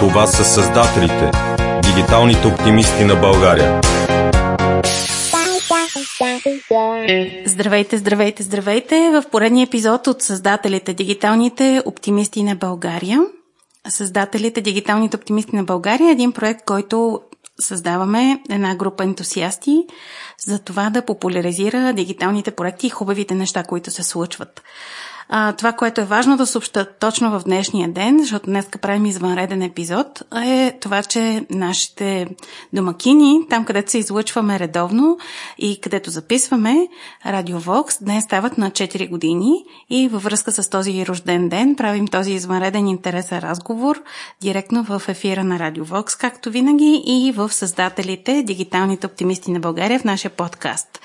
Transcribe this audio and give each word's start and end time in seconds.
Това 0.00 0.26
са 0.26 0.44
създателите, 0.44 1.30
дигиталните 1.82 2.48
оптимисти 2.48 3.04
на 3.04 3.16
България. 3.16 3.80
Здравейте, 7.46 7.96
здравейте, 7.98 8.42
здравейте! 8.42 9.10
В 9.10 9.24
поредния 9.30 9.64
епизод 9.64 10.06
от 10.06 10.22
Създателите, 10.22 10.94
дигиталните 10.94 11.82
оптимисти 11.86 12.42
на 12.42 12.56
България. 12.56 13.20
Създателите, 13.88 14.60
дигиталните 14.60 15.16
оптимисти 15.16 15.56
на 15.56 15.64
България 15.64 16.08
е 16.08 16.12
един 16.12 16.32
проект, 16.32 16.64
който 16.64 17.20
създаваме 17.60 18.42
една 18.50 18.76
група 18.76 19.04
ентусиасти 19.04 19.86
за 20.46 20.58
това 20.58 20.90
да 20.90 21.04
популяризира 21.04 21.92
дигиталните 21.92 22.50
проекти 22.50 22.86
и 22.86 22.90
хубавите 22.90 23.34
неща, 23.34 23.62
които 23.62 23.90
се 23.90 24.02
случват. 24.02 24.62
А, 25.30 25.52
това, 25.52 25.72
което 25.72 26.00
е 26.00 26.04
важно 26.04 26.36
да 26.36 26.46
съобща 26.46 26.86
точно 27.00 27.30
в 27.30 27.44
днешния 27.44 27.88
ден, 27.88 28.18
защото 28.18 28.46
днес 28.46 28.66
правим 28.82 29.06
извънреден 29.06 29.62
епизод, 29.62 30.22
е 30.44 30.78
това, 30.80 31.02
че 31.02 31.46
нашите 31.50 32.26
домакини, 32.72 33.40
там 33.50 33.64
където 33.64 33.90
се 33.90 33.98
излъчваме 33.98 34.58
редовно 34.58 35.18
и 35.58 35.80
където 35.80 36.10
записваме 36.10 36.88
Радио 37.26 37.58
Вокс, 37.58 38.04
днес 38.04 38.24
стават 38.24 38.58
на 38.58 38.70
4 38.70 39.08
години 39.08 39.64
и 39.90 40.08
във 40.08 40.22
връзка 40.22 40.52
с 40.52 40.70
този 40.70 41.06
рожден 41.06 41.48
ден 41.48 41.76
правим 41.76 42.08
този 42.08 42.32
извънреден 42.32 42.86
интересен 42.86 43.38
разговор 43.38 44.02
директно 44.40 44.84
в 44.84 45.02
ефира 45.08 45.44
на 45.44 45.58
Радио 45.58 45.84
Вокс, 45.84 46.16
както 46.16 46.50
винаги 46.50 47.02
и 47.06 47.32
в 47.32 47.52
създателите, 47.52 48.42
дигиталните 48.42 49.06
оптимисти 49.06 49.50
на 49.50 49.60
България 49.60 49.98
в 49.98 50.04
нашия 50.04 50.30
подкаст. 50.30 51.00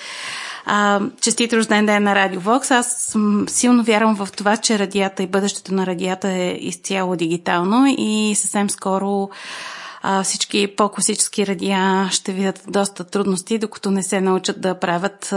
А, 0.66 1.02
честит 1.22 1.54
рожден 1.54 1.86
ден 1.86 2.04
на 2.04 2.16
Радио 2.16 2.42
Вокс. 2.42 2.72
Аз 2.72 2.94
съм, 2.94 3.46
силно 3.50 3.84
вярвам 3.84 4.16
в 4.16 4.30
това, 4.32 4.58
че 4.58 4.80
радията 4.80 5.24
и 5.24 5.28
бъдещето 5.28 5.74
на 5.74 5.86
радията 5.86 6.30
е 6.30 6.58
изцяло 6.62 7.16
дигитално 7.16 7.96
и 7.98 8.36
съвсем 8.36 8.70
скоро 8.70 9.30
а, 10.02 10.24
всички 10.24 10.76
по-класически 10.76 11.48
радия 11.48 12.10
ще 12.12 12.32
видят 12.32 12.62
доста 12.68 13.04
трудности, 13.04 13.58
докато 13.58 13.92
не 13.92 14.04
се 14.04 14.22
научат 14.22 14.62
да 14.62 14.80
правят 14.80 15.34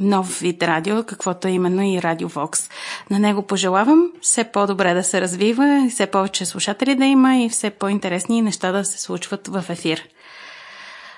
нов 0.00 0.38
вид 0.38 0.62
радио, 0.62 1.04
каквото 1.04 1.48
е 1.48 1.50
именно 1.50 1.82
и 1.82 2.02
Радио 2.02 2.28
Вокс. 2.28 2.68
На 3.10 3.18
него 3.18 3.42
пожелавам 3.42 4.12
все 4.20 4.44
по-добре 4.44 4.94
да 4.94 5.04
се 5.04 5.20
развива, 5.20 5.86
все 5.90 6.06
повече 6.06 6.46
слушатели 6.46 6.94
да 6.94 7.04
има 7.04 7.36
и 7.36 7.48
все 7.48 7.70
по-интересни 7.70 8.42
неща 8.42 8.72
да 8.72 8.84
се 8.84 9.00
случват 9.00 9.48
в 9.48 9.64
ефир. 9.68 10.02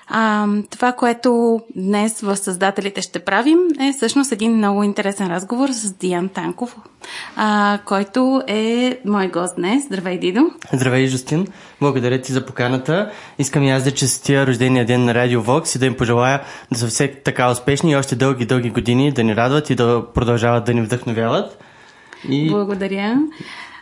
А, 0.07 0.47
това, 0.69 0.91
което 0.91 1.59
днес 1.75 2.21
в 2.21 2.37
Създателите 2.37 3.01
ще 3.01 3.19
правим, 3.19 3.57
е 3.79 3.93
всъщност 3.93 4.31
един 4.31 4.57
много 4.57 4.83
интересен 4.83 5.27
разговор 5.27 5.69
с 5.69 5.93
Диан 5.93 6.29
Танков, 6.29 6.77
а, 7.35 7.79
който 7.85 8.41
е 8.47 8.99
мой 9.05 9.27
гост 9.27 9.55
днес. 9.55 9.83
Здравей, 9.83 10.17
Дидо! 10.17 10.41
Здравей, 10.73 11.07
Жустин! 11.07 11.47
Благодаря 11.81 12.21
ти 12.21 12.33
за 12.33 12.45
поканата. 12.45 13.11
Искам 13.39 13.63
и 13.63 13.71
аз 13.71 13.83
да 13.83 13.91
честия 13.91 14.47
рождения 14.47 14.85
ден 14.85 15.05
на 15.05 15.13
Радио 15.13 15.41
Вокс 15.41 15.75
и 15.75 15.79
да 15.79 15.85
им 15.85 15.97
пожелая 15.97 16.41
да 16.71 16.77
са 16.77 16.87
все 16.87 17.07
така 17.07 17.51
успешни 17.51 17.91
и 17.91 17.95
още 17.95 18.15
дълги, 18.15 18.45
дълги 18.45 18.69
години 18.69 19.11
да 19.11 19.23
ни 19.23 19.35
радват 19.35 19.69
и 19.69 19.75
да 19.75 20.05
продължават 20.13 20.65
да 20.65 20.73
ни 20.73 20.81
вдъхновяват. 20.81 21.63
И... 22.29 22.49
Благодаря. 22.49 23.17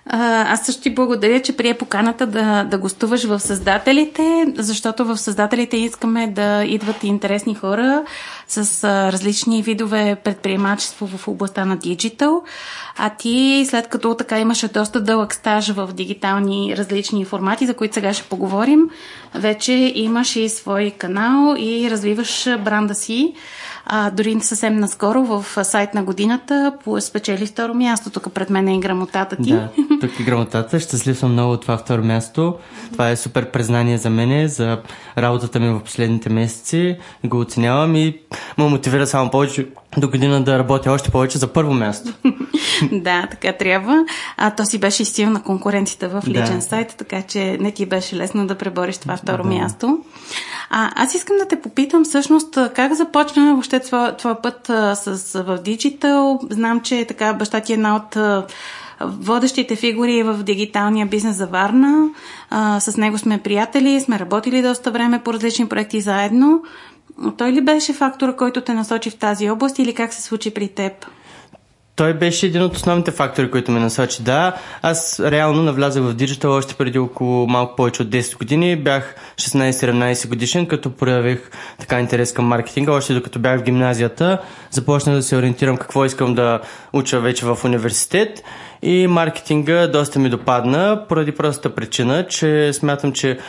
Аз 0.06 0.66
също 0.66 0.82
ти 0.82 0.96
благодаря, 0.96 1.42
че 1.42 1.58
прие 1.58 1.78
поканата 1.78 2.28
да, 2.28 2.64
да 2.64 2.78
гостуваш 2.78 3.24
в 3.24 3.40
Създателите, 3.40 4.46
защото 4.58 5.06
в 5.06 5.18
Създателите 5.18 5.78
искаме 5.78 6.28
да 6.28 6.64
идват 6.64 7.04
интересни 7.04 7.56
хора 7.56 8.04
с 8.48 8.84
различни 9.12 9.64
видове 9.64 10.16
предприемачество 10.24 11.08
в 11.08 11.28
областта 11.28 11.66
на 11.66 11.78
диджитал. 11.78 12.44
А 12.98 13.10
ти, 13.10 13.66
след 13.70 13.88
като 13.88 14.16
така 14.16 14.40
имаше 14.40 14.68
доста 14.68 15.02
дълъг 15.02 15.34
стаж 15.34 15.72
в 15.72 15.90
дигитални 15.94 16.78
различни 16.78 17.26
формати, 17.26 17.66
за 17.66 17.74
които 17.74 17.94
сега 17.94 18.14
ще 18.14 18.30
поговорим, 18.30 18.90
вече 19.36 19.92
имаш 19.96 20.36
и 20.36 20.50
свой 20.50 20.92
канал 20.98 21.56
и 21.60 21.92
развиваш 21.92 22.58
бранда 22.58 22.96
си. 22.96 23.34
А, 23.94 24.12
дори 24.12 24.42
съвсем 24.42 24.80
наскоро 24.80 25.24
в 25.24 25.66
сайт 25.66 25.94
на 25.94 26.04
годината 26.04 26.74
спечели 27.00 27.46
второ 27.46 27.74
място. 27.74 28.10
Тук 28.10 28.34
пред 28.34 28.50
мен 28.50 28.68
е 28.68 28.76
и 28.76 28.80
грамотата 28.80 29.36
ти. 29.36 29.52
Да, 29.52 29.70
тук 30.02 30.20
е 30.20 30.24
грамотата. 30.24 30.80
Щастлив 30.80 31.18
съм 31.18 31.32
много 31.32 31.54
от 31.54 31.62
това 31.62 31.78
второ 31.78 32.04
място. 32.04 32.56
Това 32.92 33.10
е 33.10 33.16
супер 33.16 33.52
признание 33.52 33.98
за 33.98 34.10
мене, 34.10 34.48
за 34.48 34.82
работата 35.18 35.60
ми 35.60 35.70
в 35.70 35.80
последните 35.80 36.30
месеци. 36.30 36.98
Го 37.26 37.40
оценявам 37.40 37.96
и 37.96 38.20
ме 38.58 38.66
мотивира 38.66 39.08
само 39.08 39.32
повече 39.32 39.68
до 39.98 40.10
година 40.10 40.44
да 40.44 40.60
работя 40.60 40.92
още 40.92 41.12
повече 41.12 41.38
за 41.38 41.48
първо 41.48 41.74
място. 41.74 42.14
да, 42.92 43.28
така 43.32 43.54
трябва. 43.54 44.06
А 44.38 44.56
то 44.56 44.66
си 44.66 44.78
беше 44.78 45.04
и 45.04 45.06
стил 45.06 45.30
на 45.30 45.44
конкуренцията 45.44 46.10
в 46.10 46.28
личен 46.28 46.56
да. 46.56 46.62
сайт, 46.62 46.96
така 46.98 47.22
че 47.22 47.58
не 47.60 47.72
ти 47.72 47.86
беше 47.86 48.16
лесно 48.16 48.48
да 48.48 48.56
пребориш 48.56 48.98
това 48.98 49.18
второ 49.18 49.44
да. 49.44 49.50
място. 49.50 50.00
А, 50.74 51.04
аз 51.04 51.16
искам 51.16 51.38
да 51.38 51.48
те 51.48 51.62
попитам 51.62 52.04
всъщност 52.04 52.58
как 52.76 52.94
започна 52.94 53.52
въобще 53.52 53.80
твоя, 53.80 54.18
твоя 54.18 54.42
път 54.42 54.70
а, 54.70 54.96
с, 54.96 55.44
в 55.44 55.58
диджитал. 55.58 56.40
Знам, 56.50 56.80
че 56.82 57.06
така 57.06 57.34
баща 57.34 57.60
ти 57.60 57.74
е 57.74 57.76
една 57.76 57.96
от 57.96 58.18
водещите 59.06 59.76
фигури 59.76 60.24
в 60.24 60.44
дигиталния 60.44 61.06
бизнес 61.06 61.36
за 61.36 61.48
Варна. 61.48 62.10
А, 62.50 62.80
с 62.80 62.98
него 62.98 63.18
сме 63.18 63.38
приятели, 63.38 64.02
сме 64.02 64.20
работили 64.20 64.62
доста 64.62 64.92
време 64.92 65.20
по 65.20 65.34
различни 65.34 65.68
проекти 65.68 66.02
заедно. 66.02 66.64
Той 67.38 67.52
ли 67.52 67.62
беше 67.62 67.94
фактора, 67.94 68.36
който 68.36 68.62
те 68.62 68.74
насочи 68.74 69.10
в 69.10 69.16
тази 69.16 69.50
област 69.50 69.80
или 69.80 69.94
как 69.94 70.14
се 70.14 70.22
случи 70.22 70.54
при 70.54 70.68
теб? 70.68 71.06
Той 72.02 72.14
беше 72.14 72.46
един 72.46 72.62
от 72.62 72.76
основните 72.76 73.12
фактори, 73.12 73.52
които 73.52 73.72
ме 73.72 73.80
насочи. 73.80 74.24
Да, 74.24 74.56
аз 74.82 75.20
реално 75.20 75.64
навлязах 75.64 76.04
в 76.04 76.14
диджитал 76.14 76.52
още 76.52 76.76
преди 76.76 77.00
около 77.00 77.48
малко 77.48 77.76
повече 77.76 78.02
от 78.02 78.10
10 78.10 78.38
години. 78.38 78.76
Бях 78.76 79.16
16-17 79.36 80.28
годишен, 80.28 80.66
като 80.66 80.92
проявих 80.92 81.52
така 81.80 82.00
интерес 82.00 82.34
към 82.34 82.46
маркетинга. 82.46 82.92
Още 82.92 83.14
докато 83.14 83.40
бях 83.40 83.60
в 83.60 83.64
гимназията, 83.64 84.42
започнах 84.72 85.16
да 85.16 85.24
се 85.24 85.38
ориентирам 85.38 85.78
какво 85.78 86.06
искам 86.06 86.36
да 86.36 86.60
уча 86.94 87.20
вече 87.20 87.46
в 87.46 87.58
университет. 87.66 88.44
И 88.82 89.08
маркетинга 89.08 89.88
доста 89.88 90.20
ми 90.20 90.30
допадна, 90.30 91.06
поради 91.10 91.32
простата 91.32 91.76
причина, 91.76 92.28
че 92.28 92.74
смятам, 92.74 93.14
че 93.14 93.40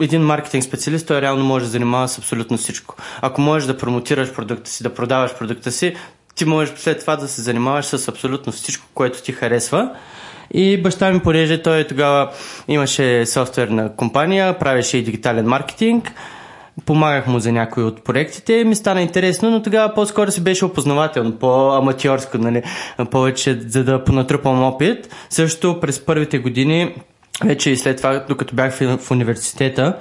един 0.00 0.22
маркетинг 0.22 0.64
специалист, 0.64 1.06
той 1.06 1.20
реално 1.20 1.44
може 1.44 1.64
да 1.64 1.70
занимава 1.70 2.08
с 2.08 2.18
абсолютно 2.18 2.56
всичко. 2.56 2.96
Ако 3.20 3.40
можеш 3.40 3.66
да 3.66 3.78
промотираш 3.78 4.32
продукта 4.32 4.70
си, 4.70 4.82
да 4.82 4.94
продаваш 4.94 5.34
продукта 5.34 5.72
си, 5.72 5.94
ти 6.34 6.44
можеш 6.44 6.74
след 6.76 7.00
това 7.00 7.16
да 7.16 7.28
се 7.28 7.42
занимаваш 7.42 7.84
с 7.84 8.08
абсолютно 8.08 8.52
всичко, 8.52 8.86
което 8.94 9.22
ти 9.22 9.32
харесва. 9.32 9.90
И 10.54 10.82
баща 10.82 11.10
ми, 11.10 11.20
понеже 11.20 11.62
той 11.62 11.86
тогава 11.86 12.30
имаше 12.68 13.26
софтуерна 13.26 13.96
компания, 13.96 14.58
правеше 14.58 14.98
и 14.98 15.02
дигитален 15.02 15.46
маркетинг, 15.46 16.12
помагах 16.86 17.26
му 17.26 17.38
за 17.38 17.52
някои 17.52 17.84
от 17.84 18.04
проектите 18.04 18.64
ми 18.64 18.74
стана 18.74 19.02
интересно, 19.02 19.50
но 19.50 19.62
тогава 19.62 19.94
по-скоро 19.94 20.30
си 20.30 20.40
беше 20.40 20.64
опознавателно, 20.64 21.32
по-аматьорско, 21.32 22.38
нали? 22.38 22.62
повече 23.10 23.60
за 23.66 23.84
да 23.84 24.04
понатрупам 24.04 24.62
опит. 24.62 25.14
Също 25.30 25.80
през 25.80 26.04
първите 26.04 26.38
години, 26.38 26.94
вече 27.44 27.70
и 27.70 27.76
след 27.76 27.96
това, 27.96 28.24
докато 28.28 28.54
бях 28.54 28.74
в 28.74 29.10
университета, 29.10 29.96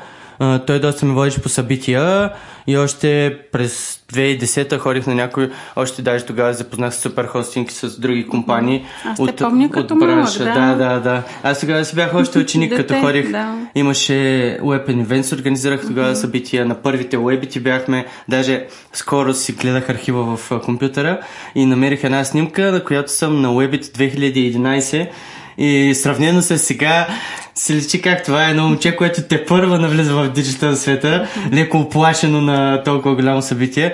той 0.68 0.80
доста 0.80 1.06
ме 1.06 1.14
водиш 1.14 1.40
по 1.40 1.50
събития 1.50 2.32
и 2.68 2.78
още 2.78 3.38
през 3.52 4.02
2010-та 4.14 4.78
ходих 4.78 5.08
на 5.08 5.16
някой, 5.16 5.52
още 5.76 6.02
даже 6.02 6.26
тогава 6.26 6.54
запознах 6.54 6.96
с 6.96 7.02
супер 7.02 7.26
хостинг 7.26 7.72
с 7.72 8.00
други 8.00 8.28
компании. 8.28 8.86
Аз 9.06 9.20
от, 9.20 9.38
помня 9.38 9.66
от, 9.66 9.72
като 9.72 9.94
от 9.94 10.00
бранша. 10.00 10.44
Малък, 10.44 10.60
да. 10.60 10.76
да, 10.76 10.94
да, 10.94 11.00
да. 11.00 11.24
Аз 11.44 11.60
тогава 11.60 11.86
си 11.86 11.96
бях 11.96 12.14
още 12.14 12.40
ученик, 12.40 12.76
като 12.76 13.02
ходих. 13.02 13.32
Да. 13.32 13.56
Имаше 13.76 14.14
Web 14.62 14.88
Events, 14.88 15.36
организирах 15.36 15.82
тогава 15.82 16.12
mm-hmm. 16.12 16.22
събития. 16.22 16.66
На 16.66 16.76
първите 16.76 17.18
уебити 17.18 17.60
бяхме, 17.60 18.06
даже 18.30 18.66
скоро 18.94 19.34
си 19.34 19.52
гледах 19.52 19.90
архива 19.90 20.38
в 20.38 20.62
компютъра 20.66 21.20
и 21.56 21.66
намерих 21.66 22.04
една 22.04 22.24
снимка, 22.24 22.72
на 22.72 22.84
която 22.84 23.12
съм 23.12 23.42
на 23.42 23.48
Webit 23.48 23.84
2011 23.84 25.10
и 25.58 25.96
сравнено 25.96 26.42
с 26.42 26.58
сега 26.58 27.08
се 27.56 27.76
личи 27.76 28.02
как 28.02 28.24
това 28.24 28.48
е 28.48 28.50
едно 28.50 28.68
момче, 28.68 28.96
което 28.96 29.22
те 29.22 29.46
първа 29.46 29.80
навлиза 29.80 30.14
в 30.14 30.30
диджитал 30.30 30.76
света, 30.76 31.28
леко 31.54 31.78
оплашено 31.78 32.42
на 32.42 32.84
толкова 32.84 33.16
голямо 33.16 33.42
събитие, 33.42 33.94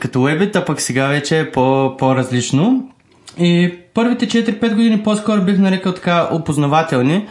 като 0.00 0.18
Webit, 0.18 0.56
а 0.56 0.64
пък 0.64 0.80
сега 0.80 1.06
вече 1.06 1.38
е 1.40 1.50
по, 1.50 1.96
по-различно. 1.98 2.88
И 3.38 3.74
първите 3.94 4.26
4-5 4.26 4.74
години 4.74 5.02
по-скоро 5.02 5.42
бих 5.42 5.58
нарекал 5.58 5.94
така 5.94 6.28
опознавателни, 6.32 7.26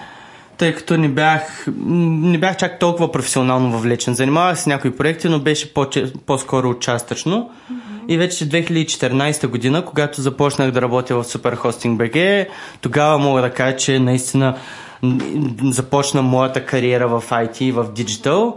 тъй 0.58 0.74
като 0.76 0.98
не 0.98 1.08
бях, 1.08 1.68
не 1.86 2.38
бях 2.38 2.58
чак 2.58 2.80
толкова 2.80 3.12
професионално 3.12 3.72
въвлечен. 3.72 4.14
Занимавах 4.14 4.60
се 4.60 4.70
някои 4.70 4.96
проекти, 4.96 5.30
но 5.30 5.40
беше 5.40 5.74
по- 5.74 5.88
по-скоро 6.26 6.70
участъчно. 6.70 7.50
И 8.08 8.18
вече 8.18 8.50
2014 8.50 9.48
година, 9.48 9.86
когато 9.86 10.22
започнах 10.22 10.72
да 10.72 10.82
работя 10.82 11.16
в 11.16 11.24
Superhosting 11.24 11.98
BG, 11.98 12.48
тогава 12.82 13.18
мога 13.18 13.42
да 13.42 13.50
кажа, 13.50 13.76
че 13.78 14.00
наистина 14.00 14.56
започна 15.64 16.22
моята 16.22 16.66
кариера 16.66 17.08
в 17.08 17.24
IT 17.30 17.62
и 17.62 17.72
в 17.72 17.86
Digital. 17.86 18.54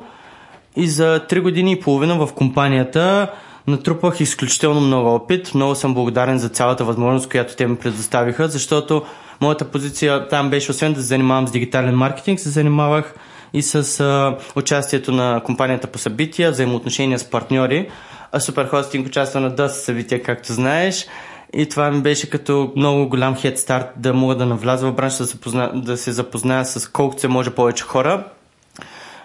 И 0.76 0.88
за 0.88 1.20
3 1.30 1.40
години 1.40 1.72
и 1.72 1.80
половина 1.80 2.26
в 2.26 2.34
компанията 2.34 3.30
натрупах 3.66 4.20
изключително 4.20 4.80
много 4.80 5.14
опит. 5.14 5.54
Много 5.54 5.74
съм 5.74 5.94
благодарен 5.94 6.38
за 6.38 6.48
цялата 6.48 6.84
възможност, 6.84 7.30
която 7.30 7.56
те 7.56 7.66
ми 7.66 7.76
предоставиха, 7.76 8.48
защото 8.48 9.02
моята 9.40 9.64
позиция 9.64 10.28
там 10.28 10.50
беше, 10.50 10.70
освен 10.70 10.92
да 10.92 11.00
се 11.00 11.06
занимавам 11.06 11.48
с 11.48 11.50
дигитален 11.50 11.94
маркетинг, 11.96 12.40
се 12.40 12.48
занимавах 12.48 13.14
и 13.52 13.62
с 13.62 14.00
а, 14.00 14.36
участието 14.56 15.12
на 15.12 15.42
компанията 15.44 15.86
по 15.86 15.98
събития, 15.98 16.50
взаимоотношения 16.50 17.18
с 17.18 17.24
партньори. 17.24 17.88
А 18.32 18.40
Суперхостинг 18.40 19.06
участва 19.06 19.40
на 19.40 19.50
доста 19.50 19.78
събития, 19.78 20.22
както 20.22 20.52
знаеш. 20.52 21.06
И 21.52 21.68
това 21.68 21.90
ми 21.90 22.02
беше 22.02 22.30
като 22.30 22.72
много 22.76 23.08
голям 23.08 23.36
хед 23.36 23.58
старт 23.58 23.86
да 23.96 24.14
мога 24.14 24.36
да 24.36 24.46
навляза 24.46 24.86
в 24.86 24.94
бранша, 24.94 25.22
да 25.22 25.26
се, 25.26 25.40
позна, 25.40 25.70
да 25.74 25.96
се 25.96 26.12
запозная 26.12 26.64
с 26.64 26.88
колкото 26.88 27.20
се 27.20 27.28
може 27.28 27.50
повече 27.50 27.84
хора. 27.84 28.24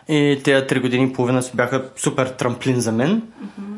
И 0.09 0.41
тези 0.43 0.67
три 0.67 0.79
години 0.79 1.05
и 1.05 1.13
половина 1.13 1.43
бяха 1.53 1.85
супер 1.95 2.27
трамплин 2.27 2.79
за 2.79 2.91
мен. 2.91 3.21
Mm-hmm. 3.21 3.73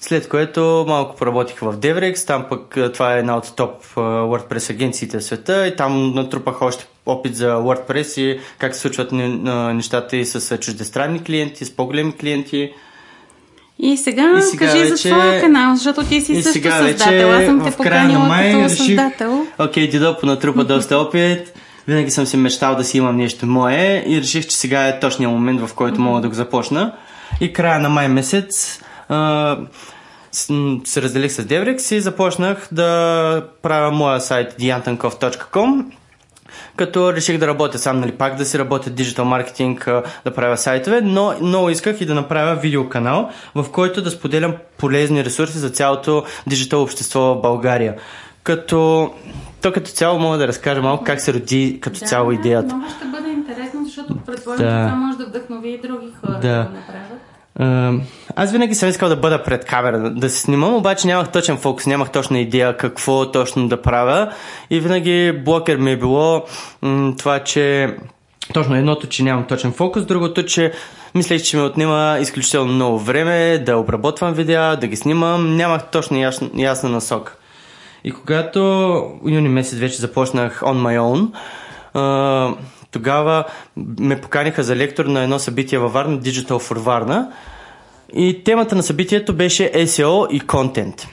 След 0.00 0.28
което 0.28 0.84
малко 0.88 1.16
поработих 1.16 1.58
в 1.58 1.76
Devrex, 1.76 2.26
там 2.26 2.46
пък 2.48 2.78
това 2.94 3.14
е 3.14 3.18
една 3.18 3.36
от 3.36 3.56
топ 3.56 3.84
WordPress 3.94 4.70
агенциите 4.70 5.18
в 5.18 5.24
света 5.24 5.66
и 5.66 5.76
там 5.76 6.14
натрупах 6.14 6.62
още 6.62 6.86
опит 7.06 7.36
за 7.36 7.54
WordPress 7.54 8.20
и 8.20 8.40
как 8.58 8.74
се 8.74 8.80
случват 8.80 9.12
нещата 9.12 10.16
и 10.16 10.24
с 10.24 10.58
чуждестранни 10.58 11.24
клиенти, 11.24 11.64
с 11.64 11.76
по-големи 11.76 12.16
клиенти. 12.16 12.72
И 13.84 13.96
сега, 13.96 14.34
и 14.38 14.42
сега 14.42 14.66
кажи 14.66 14.78
вече... 14.78 14.96
за 14.96 15.10
твоя 15.10 15.40
канал, 15.40 15.76
защото 15.76 16.04
ти 16.04 16.20
си 16.20 16.32
и 16.32 16.42
също 16.42 16.52
сега 16.52 16.78
създател. 16.78 17.32
Аз 17.32 17.44
съм 17.44 17.64
те 17.64 17.76
поканила 17.76 18.24
май 18.24 18.52
като 18.52 18.76
създател. 18.76 19.46
Окей, 19.58 19.86
okay, 19.86 19.90
Дидо 19.90 20.16
понатрупа 20.20 20.64
доста 20.64 20.98
опит. 20.98 21.52
Винаги 21.88 22.10
съм 22.10 22.26
си 22.26 22.36
мечтал 22.36 22.74
да 22.74 22.84
си 22.84 22.98
имам 22.98 23.16
нещо 23.16 23.46
мое 23.46 24.04
и 24.06 24.20
реших, 24.20 24.46
че 24.46 24.56
сега 24.56 24.88
е 24.88 25.00
точният 25.00 25.32
момент, 25.32 25.60
в 25.60 25.74
който 25.74 26.00
мога 26.00 26.20
да 26.20 26.28
го 26.28 26.34
започна. 26.34 26.92
И 27.40 27.52
края 27.52 27.80
на 27.80 27.88
май 27.88 28.08
месец 28.08 28.80
а, 29.08 29.56
се 30.84 31.02
разделих 31.02 31.32
с 31.32 31.42
Devrex 31.42 31.94
и 31.94 32.00
започнах 32.00 32.68
да 32.72 33.46
правя 33.62 33.90
моя 33.90 34.20
сайт 34.20 34.54
diantankov.com 34.60 35.84
като 36.76 37.12
реших 37.12 37.38
да 37.38 37.46
работя 37.46 37.78
сам, 37.78 38.00
нали, 38.00 38.12
пак 38.12 38.36
да 38.36 38.44
си 38.44 38.58
работя 38.58 38.90
диджитал 38.90 39.24
маркетинг, 39.24 39.84
да 40.24 40.34
правя 40.34 40.56
сайтове, 40.56 41.00
но 41.00 41.34
много 41.40 41.70
исках 41.70 42.00
и 42.00 42.06
да 42.06 42.14
направя 42.14 42.54
видеоканал, 42.54 43.30
в 43.54 43.66
който 43.72 44.02
да 44.02 44.10
споделям 44.10 44.54
полезни 44.78 45.24
ресурси 45.24 45.58
за 45.58 45.70
цялото 45.70 46.24
диджитал 46.46 46.82
общество 46.82 47.20
в 47.20 47.40
България. 47.40 47.96
Като 48.42 49.10
то 49.62 49.72
като 49.72 49.90
цяло 49.90 50.18
мога 50.18 50.38
да 50.38 50.48
разкажа 50.48 50.82
малко 50.82 51.04
как 51.04 51.20
се 51.20 51.34
роди 51.34 51.78
като 51.80 52.00
да, 52.00 52.06
цяло 52.06 52.32
идеята. 52.32 52.74
Много 52.74 52.90
ще 52.90 53.06
бъде 53.06 53.28
интересно, 53.28 53.84
защото 53.84 54.16
предполагам, 54.16 54.66
да. 54.66 54.86
това 54.86 54.96
може 54.96 55.18
да 55.18 55.26
вдъхнови 55.26 55.70
и 55.70 55.80
други 55.80 56.06
хора 56.20 56.32
да, 56.32 56.38
да 56.38 56.64
го 56.64 56.76
направят. 56.76 57.11
Аз 58.36 58.52
винаги 58.52 58.74
съм 58.74 58.88
искал 58.88 59.08
да 59.08 59.16
бъда 59.16 59.42
пред 59.42 59.64
камера, 59.64 60.10
да 60.10 60.30
се 60.30 60.40
снимам, 60.40 60.74
обаче 60.74 61.06
нямах 61.06 61.30
точен 61.30 61.56
фокус, 61.56 61.86
нямах 61.86 62.10
точна 62.10 62.38
идея 62.38 62.76
какво 62.76 63.30
точно 63.30 63.68
да 63.68 63.82
правя 63.82 64.32
и 64.70 64.80
винаги 64.80 65.32
блокер 65.44 65.76
ми 65.76 65.92
е 65.92 65.96
било 65.96 66.44
м- 66.82 67.14
това, 67.18 67.38
че 67.38 67.96
точно 68.54 68.76
едното, 68.76 69.06
че 69.06 69.22
нямам 69.22 69.46
точен 69.46 69.72
фокус, 69.72 70.04
другото, 70.04 70.44
че 70.44 70.72
мислех, 71.14 71.42
че 71.42 71.56
ми 71.56 71.62
отнема 71.62 72.18
изключително 72.20 72.72
много 72.72 72.98
време 72.98 73.58
да 73.58 73.76
обработвам 73.76 74.34
видеа, 74.34 74.76
да 74.76 74.86
ги 74.86 74.96
снимам, 74.96 75.56
нямах 75.56 75.90
точно 75.90 76.18
ясна, 76.18 76.50
ясна 76.56 76.88
насока. 76.88 77.36
И 78.04 78.12
когато 78.12 78.60
юни 79.26 79.48
месец 79.48 79.78
вече 79.78 79.96
започнах 79.96 80.60
on 80.60 80.76
my 80.76 80.98
own, 80.98 81.28
тогава 82.92 83.44
ме 83.76 84.20
поканиха 84.20 84.62
за 84.62 84.76
лектор 84.76 85.04
на 85.04 85.22
едно 85.22 85.38
събитие 85.38 85.78
във 85.78 85.92
Варна, 85.92 86.18
Digital 86.18 86.48
for 86.48 86.78
Варна. 86.78 87.32
И 88.14 88.44
темата 88.44 88.76
на 88.76 88.82
събитието 88.82 89.34
беше 89.34 89.72
SEO 89.72 90.28
и 90.28 90.40
контент. 90.40 91.06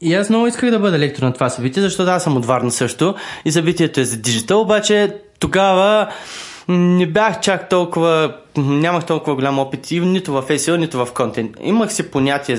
И 0.00 0.14
аз 0.14 0.28
много 0.28 0.46
исках 0.46 0.70
да 0.70 0.78
бъда 0.78 0.98
лектор 0.98 1.22
на 1.22 1.32
това 1.32 1.50
събитие, 1.50 1.82
защото 1.82 2.10
аз 2.10 2.24
съм 2.24 2.36
от 2.36 2.46
Варна 2.46 2.70
също 2.70 3.14
и 3.44 3.52
събитието 3.52 4.00
е 4.00 4.04
за 4.04 4.16
диджитал, 4.16 4.60
обаче 4.60 5.16
тогава 5.38 6.08
не 6.68 7.06
бях 7.06 7.40
чак 7.40 7.68
толкова, 7.68 8.36
нямах 8.62 9.06
толкова 9.06 9.34
голям 9.34 9.58
опит 9.58 9.90
и 9.90 10.00
нито 10.00 10.32
в 10.32 10.42
SEO, 10.42 10.76
нито 10.76 11.06
в 11.06 11.12
контент. 11.14 11.56
Имах 11.62 11.92
си 11.92 12.10
понятие 12.10 12.56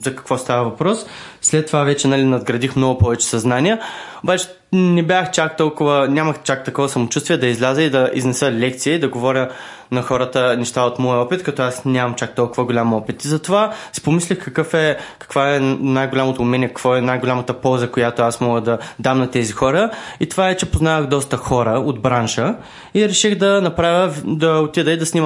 за 0.00 0.16
какво 0.16 0.38
става 0.38 0.64
въпрос. 0.64 1.06
След 1.40 1.66
това 1.66 1.84
вече 1.84 2.08
нали, 2.08 2.24
надградих 2.24 2.76
много 2.76 2.98
повече 2.98 3.26
съзнание. 3.26 3.78
Обаче 4.24 4.48
не 4.72 5.02
бях 5.02 5.30
чак 5.30 5.56
толкова, 5.56 6.08
нямах 6.08 6.42
чак 6.44 6.64
такова 6.64 6.88
самочувствие 6.88 7.36
да 7.36 7.46
изляза 7.46 7.82
и 7.82 7.90
да 7.90 8.10
изнеса 8.14 8.52
лекция 8.52 8.94
и 8.94 9.00
да 9.00 9.08
говоря 9.08 9.48
на 9.90 10.02
хората 10.02 10.56
неща 10.56 10.82
от 10.82 10.98
моя 10.98 11.20
опит, 11.20 11.42
като 11.42 11.62
аз 11.62 11.84
нямам 11.84 12.14
чак 12.14 12.34
толкова 12.34 12.64
голям 12.64 12.94
опит. 12.94 13.24
И 13.24 13.28
затова 13.28 13.72
си 13.92 14.02
помислих 14.02 14.44
какъв 14.44 14.74
е, 14.74 14.98
каква 15.18 15.54
е 15.54 15.60
най-голямото 15.60 16.42
умение, 16.42 16.68
какво 16.68 16.96
е 16.96 17.00
най-голямата 17.00 17.54
полза, 17.54 17.90
която 17.90 18.22
аз 18.22 18.40
мога 18.40 18.60
да 18.60 18.78
дам 18.98 19.18
на 19.18 19.30
тези 19.30 19.52
хора. 19.52 19.90
И 20.20 20.28
това 20.28 20.48
е, 20.48 20.56
че 20.56 20.70
познавах 20.70 21.08
доста 21.08 21.36
хора 21.36 21.70
от 21.70 22.02
бранша 22.02 22.54
и 22.94 23.08
реших 23.08 23.34
да 23.34 23.60
направя, 23.60 24.12
да 24.24 24.58
отида 24.58 24.92
и 24.92 24.96
да 24.96 25.06
снимам 25.06 25.17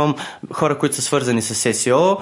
хора, 0.53 0.79
които 0.79 0.97
са 0.97 1.03
свързани 1.03 1.43
с 1.43 1.73
SEO, 1.73 2.19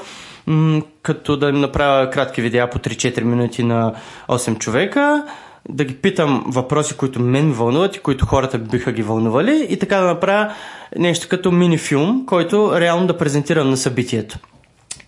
като 1.02 1.36
да 1.36 1.48
им 1.48 1.60
направя 1.60 2.10
кратки 2.10 2.42
видеа 2.42 2.70
по 2.70 2.78
3-4 2.78 3.22
минути 3.22 3.62
на 3.62 3.94
8 4.28 4.58
човека 4.58 5.24
да 5.68 5.84
ги 5.84 5.96
питам 5.96 6.44
въпроси, 6.46 6.96
които 6.96 7.20
мен 7.20 7.52
вълнуват 7.52 7.96
и 7.96 8.00
които 8.00 8.26
хората 8.26 8.58
биха 8.58 8.92
ги 8.92 9.02
вълнували 9.02 9.66
и 9.70 9.78
така 9.78 9.96
да 9.96 10.06
направя 10.06 10.52
нещо 10.98 11.28
като 11.28 11.52
мини 11.52 11.78
филм, 11.78 12.24
който 12.26 12.80
реално 12.80 13.06
да 13.06 13.16
презентирам 13.16 13.70
на 13.70 13.76
събитието. 13.76 14.38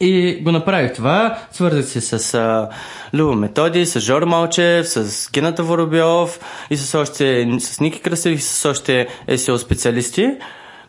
И 0.01 0.41
го 0.43 0.53
направих 0.53 0.93
това, 0.93 1.39
свързах 1.53 1.85
се 1.85 2.01
с 2.01 2.35
а, 2.35 2.69
Любо 3.15 3.35
Методи, 3.35 3.87
с 3.87 4.01
Жор 4.01 4.23
Малчев, 4.23 4.89
с 4.89 5.31
Гената 5.33 5.63
Воробьов 5.63 6.41
и 6.71 6.77
с 6.77 6.99
още 6.99 7.49
с 7.61 7.81
Ники 7.81 8.01
Красив 8.01 8.39
и 8.39 8.43
с 8.43 8.71
още 8.71 9.07
SEO 9.29 9.57
специалисти, 9.57 10.35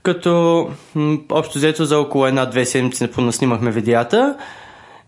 като 0.04 0.68
общо 1.32 1.58
взето 1.58 1.86
за 1.86 2.00
около 2.00 2.28
една-две 2.28 2.66
седмици 2.66 3.12
понаснимахме 3.12 3.72
видеята 3.72 4.38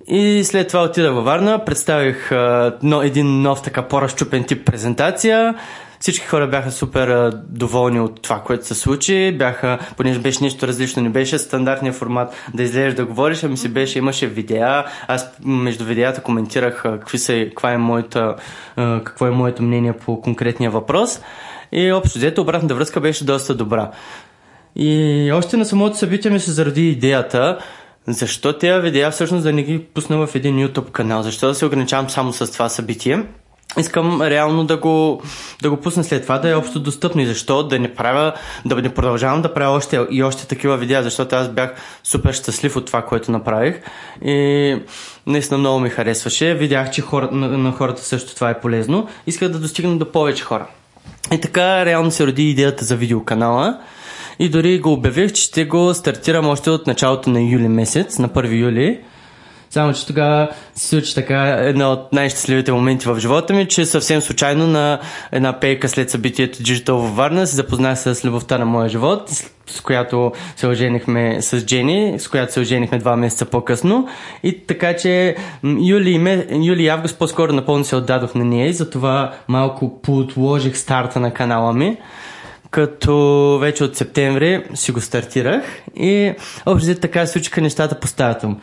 и 0.08 0.44
след 0.44 0.68
това 0.68 0.84
отида 0.84 1.14
във 1.14 1.26
Варна, 1.26 1.66
представих 1.66 2.32
а, 2.32 2.78
но, 2.84 3.02
един 3.02 3.42
нов 3.42 3.62
така 3.62 3.82
по-разчупен 3.82 4.44
тип 4.44 4.66
презентация. 4.66 5.56
Всички 6.00 6.26
хора 6.26 6.48
бяха 6.48 6.72
супер 6.72 7.08
а, 7.08 7.32
доволни 7.50 8.00
от 8.00 8.22
това, 8.22 8.40
което 8.40 8.66
се 8.66 8.76
случи. 8.76 9.36
Бяха, 9.38 9.80
понеже 9.98 10.20
беше 10.20 10.44
нещо 10.44 10.68
различно, 10.68 11.04
не 11.04 11.10
беше 11.10 11.40
стандартния 11.40 11.94
формат 11.94 12.34
да 12.54 12.64
излезеш 12.64 12.94
да 12.94 13.06
говориш, 13.06 13.44
ами 13.44 13.58
си 13.58 13.70
беше, 13.70 14.00
имаше 14.00 14.28
видеа. 14.28 14.86
Аз 15.08 15.30
между 15.46 15.86
видеята 15.86 16.22
коментирах 16.22 16.86
а, 16.86 17.00
какви 17.00 17.18
са, 17.18 17.46
каква 17.50 17.72
е 17.72 17.78
моята, 17.78 18.36
а, 18.76 19.04
какво 19.04 19.28
е 19.28 19.32
моето 19.32 19.64
мнение 19.64 19.94
по 19.94 20.22
конкретния 20.22 20.72
въпрос. 20.72 21.22
И 21.72 21.92
общо 21.92 22.18
взето 22.20 22.42
обратната 22.42 22.76
връзка 22.76 23.00
беше 23.00 23.26
доста 23.26 23.56
добра. 23.56 23.92
И 24.76 25.32
още 25.34 25.58
на 25.58 25.66
самото 25.66 25.98
събитие 25.98 26.32
ми 26.32 26.40
се 26.40 26.52
заради 26.52 26.90
идеята, 26.90 27.60
защо 28.08 28.58
тези 28.58 28.82
видеа 28.82 29.12
всъщност 29.12 29.44
да 29.44 29.54
не 29.54 29.64
ги 29.64 29.80
пусна 29.80 30.28
в 30.28 30.36
един 30.36 30.56
YouTube 30.56 30.92
канал? 30.92 31.24
Защо 31.24 31.48
да 31.48 31.56
се 31.56 31.66
ограничавам 31.66 32.10
само 32.10 32.34
с 32.34 32.52
това 32.52 32.70
събитие? 32.70 33.24
Искам 33.78 34.22
реално 34.22 34.64
да 34.64 34.78
го, 34.78 35.22
да 35.62 35.70
го 35.70 35.78
пусна 35.78 36.04
след 36.04 36.24
това, 36.24 36.38
да 36.38 36.50
е 36.50 36.56
общо 36.56 36.80
достъпно 36.80 37.22
и 37.22 37.26
защо 37.26 37.64
да 37.64 37.80
не 37.80 37.94
правя, 37.94 38.34
да 38.66 38.76
не 38.76 38.94
продължавам 38.94 39.42
да 39.42 39.54
правя 39.54 39.78
още 39.78 40.00
и 40.12 40.24
още 40.24 40.48
такива 40.48 40.78
видеа, 40.78 41.04
защото 41.04 41.36
аз 41.36 41.50
бях 41.50 41.74
супер 42.04 42.34
щастлив 42.34 42.76
от 42.76 42.86
това, 42.86 43.02
което 43.02 43.32
направих 43.32 43.82
и 44.26 44.78
наистина 45.28 45.58
много 45.58 45.80
ми 45.80 45.90
харесваше. 45.90 46.54
Видях, 46.54 46.92
че 46.92 47.02
хора, 47.02 47.30
на, 47.32 47.48
на 47.48 47.72
хората 47.72 48.02
също 48.02 48.36
това 48.36 48.50
е 48.50 48.60
полезно. 48.60 49.08
Исках 49.28 49.50
да 49.50 49.60
достигна 49.60 49.98
до 49.98 50.12
повече 50.12 50.44
хора. 50.44 50.68
И 51.34 51.42
така 51.42 51.86
реално 51.86 52.12
се 52.12 52.28
роди 52.28 52.50
идеята 52.50 52.86
за 52.86 52.96
видеоканала 52.96 53.80
и 54.40 54.50
дори 54.50 54.80
го 54.80 54.94
обявих, 54.94 55.32
че 55.32 55.42
ще 55.42 55.66
го 55.66 55.94
стартирам 55.94 56.48
още 56.48 56.70
от 56.70 56.88
началото 56.88 57.30
на 57.30 57.42
юли 57.42 57.68
месец, 57.68 58.20
на 58.20 58.30
1 58.30 58.60
юли. 58.60 59.00
Само, 59.76 59.94
че 59.94 60.08
тогава 60.08 60.50
се 60.76 60.88
случи 60.88 61.16
така 61.16 61.58
една 61.60 61.92
от 61.92 62.14
най-щастливите 62.14 62.72
моменти 62.72 63.08
в 63.08 63.20
живота 63.20 63.54
ми, 63.54 63.68
че 63.68 63.86
съвсем 63.86 64.22
случайно 64.22 64.68
на 64.68 65.00
една 65.32 65.60
пейка 65.60 65.90
след 65.90 66.10
събитието 66.10 66.58
Digital 66.58 66.92
във 66.92 67.16
Варна 67.16 67.48
се 67.48 67.56
запознах 67.56 68.00
с 68.00 68.26
любовта 68.26 68.58
на 68.58 68.66
моя 68.66 68.90
живот, 68.90 69.30
с 69.68 69.82
която 69.82 70.32
се 70.56 70.68
оженихме 70.68 71.42
с 71.42 71.66
Джени, 71.66 72.20
с 72.20 72.28
която 72.28 72.54
се 72.54 72.60
оженихме 72.60 73.00
два 73.00 73.16
месеца 73.16 73.46
по-късно. 73.46 74.08
И 74.44 74.66
така, 74.68 74.96
че 74.96 75.36
юли, 75.64 76.44
юли 76.52 76.84
и 76.84 76.88
август 76.88 77.20
по-скоро 77.20 77.54
напълно 77.54 77.84
се 77.84 77.96
отдадох 77.96 78.36
на 78.36 78.46
нея 78.46 78.68
и 78.68 78.74
затова 78.74 79.34
малко 79.48 80.02
поотложих 80.02 80.78
старта 80.78 81.20
на 81.20 81.34
канала 81.34 81.74
ми 81.74 81.98
като 82.76 83.58
вече 83.62 83.84
от 83.84 83.98
септември 83.98 84.64
си 84.74 84.92
го 84.92 85.02
стартирах 85.02 85.64
и 85.96 86.34
общо 86.66 86.96
така 86.96 87.26
се 87.26 87.32
случиха 87.32 87.62
нещата 87.62 88.00
по 88.00 88.08
стаята 88.08 88.48
му. 88.48 88.56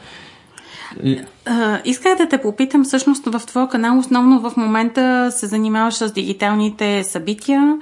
Исках 1.85 2.16
да 2.16 2.28
те 2.28 2.38
попитам, 2.38 2.85
всъщност 2.85 3.26
в 3.26 3.47
твоя 3.47 3.69
канал 3.69 3.99
основно 3.99 4.40
в 4.40 4.57
момента 4.57 5.28
се 5.33 5.47
занимаваш 5.47 5.95
с 5.95 6.12
дигиталните 6.12 7.04
събития. 7.04 7.76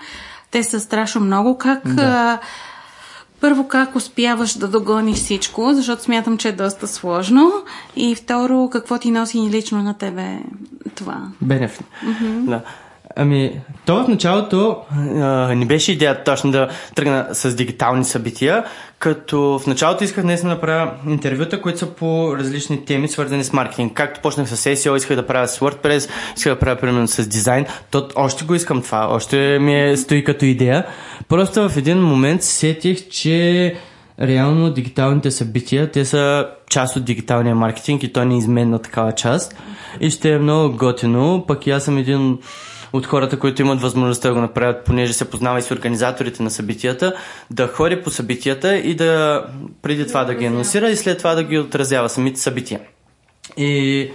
Те 0.50 0.62
са 0.62 0.80
страшно 0.80 1.20
много. 1.20 1.58
Как 1.58 1.94
да. 1.94 2.38
първо, 3.40 3.68
как 3.68 3.96
успяваш 3.96 4.58
да 4.58 4.68
догониш 4.68 5.16
всичко, 5.16 5.74
защото 5.74 6.02
смятам, 6.02 6.38
че 6.38 6.48
е 6.48 6.52
доста 6.52 6.88
сложно. 6.88 7.52
И 7.96 8.14
второ, 8.14 8.68
какво 8.72 8.98
ти 8.98 9.10
носи 9.10 9.38
лично 9.38 9.82
на 9.82 9.94
тебе 9.94 10.38
това? 10.94 11.20
Бенефит. 11.40 11.86
Mm-hmm. 12.04 12.44
Да. 12.44 12.60
Ами, 13.16 13.60
то 13.86 14.04
в 14.04 14.08
началото 14.08 14.76
а, 14.96 15.54
не 15.54 15.66
беше 15.66 15.92
идеята 15.92 16.24
точно 16.24 16.50
да 16.50 16.68
тръгна 16.94 17.26
с 17.32 17.54
дигитални 17.54 18.04
събития, 18.04 18.64
като 18.98 19.58
в 19.58 19.66
началото 19.66 20.04
исках 20.04 20.24
днес 20.24 20.42
да 20.42 20.48
направя 20.48 20.92
интервюта, 21.08 21.62
които 21.62 21.78
са 21.78 21.86
по 21.86 22.36
различни 22.36 22.84
теми, 22.84 23.08
свързани 23.08 23.44
с 23.44 23.52
маркетинг. 23.52 23.92
Както 23.94 24.20
почнах 24.20 24.48
с 24.48 24.56
SEO, 24.56 24.96
исках 24.96 25.16
да 25.16 25.26
правя 25.26 25.48
с 25.48 25.58
WordPress, 25.58 26.10
исках 26.36 26.52
да 26.52 26.58
правя 26.58 26.76
примерно 26.76 27.08
с 27.08 27.26
дизайн. 27.26 27.66
То 27.90 28.08
още 28.16 28.44
го 28.44 28.54
искам 28.54 28.82
това, 28.82 29.08
още 29.10 29.58
ми 29.58 29.90
е 29.90 29.96
стои 29.96 30.24
като 30.24 30.44
идея. 30.44 30.86
Просто 31.28 31.68
в 31.68 31.76
един 31.76 32.02
момент 32.02 32.42
сетих, 32.42 33.08
че 33.08 33.74
реално 34.20 34.70
дигиталните 34.70 35.30
събития, 35.30 35.90
те 35.90 36.04
са 36.04 36.48
част 36.70 36.96
от 36.96 37.04
дигиталния 37.04 37.54
маркетинг 37.54 38.02
и 38.02 38.12
то 38.12 38.24
неизменна 38.24 38.78
такава 38.78 39.12
част. 39.12 39.54
И 40.00 40.10
ще 40.10 40.32
е 40.32 40.38
много 40.38 40.76
готино, 40.76 41.44
пък 41.48 41.66
и 41.66 41.70
аз 41.70 41.84
съм 41.84 41.98
един 41.98 42.38
от 42.92 43.06
хората, 43.06 43.38
които 43.38 43.62
имат 43.62 43.80
възможността 43.80 44.28
да 44.28 44.34
го 44.34 44.40
направят, 44.40 44.84
понеже 44.84 45.12
се 45.12 45.30
познава 45.30 45.58
и 45.58 45.62
с 45.62 45.70
организаторите 45.70 46.42
на 46.42 46.50
събитията, 46.50 47.14
да 47.50 47.66
ходи 47.66 48.02
по 48.02 48.10
събитията 48.10 48.76
и 48.76 48.94
да 48.94 49.44
преди 49.82 50.06
това 50.06 50.24
да 50.24 50.34
ги 50.34 50.44
анонсира 50.44 50.90
и 50.90 50.96
след 50.96 51.18
това 51.18 51.34
да 51.34 51.42
ги 51.42 51.58
отразява 51.58 52.08
самите 52.08 52.40
събития. 52.40 52.80
И 53.56 54.10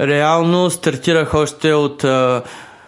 реално 0.00 0.70
стартирах 0.70 1.34
още 1.34 1.72
от 1.72 2.04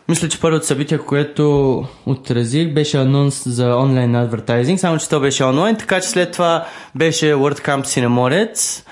мисля, 0.09 0.29
че 0.29 0.41
първото 0.41 0.67
събитие, 0.67 0.99
което 0.99 1.85
отразих, 2.07 2.75
беше 2.75 2.97
анонс 2.97 3.49
за 3.49 3.77
онлайн 3.77 4.17
адвертайзинг, 4.17 4.81
само 4.81 4.99
че 4.99 5.09
то 5.09 5.21
беше 5.21 5.45
онлайн, 5.45 5.77
така 5.77 6.01
че 6.01 6.09
след 6.09 6.33
това 6.33 6.67
беше 6.95 7.35
WordCamp 7.35 7.85
Синеморец, 7.85 8.85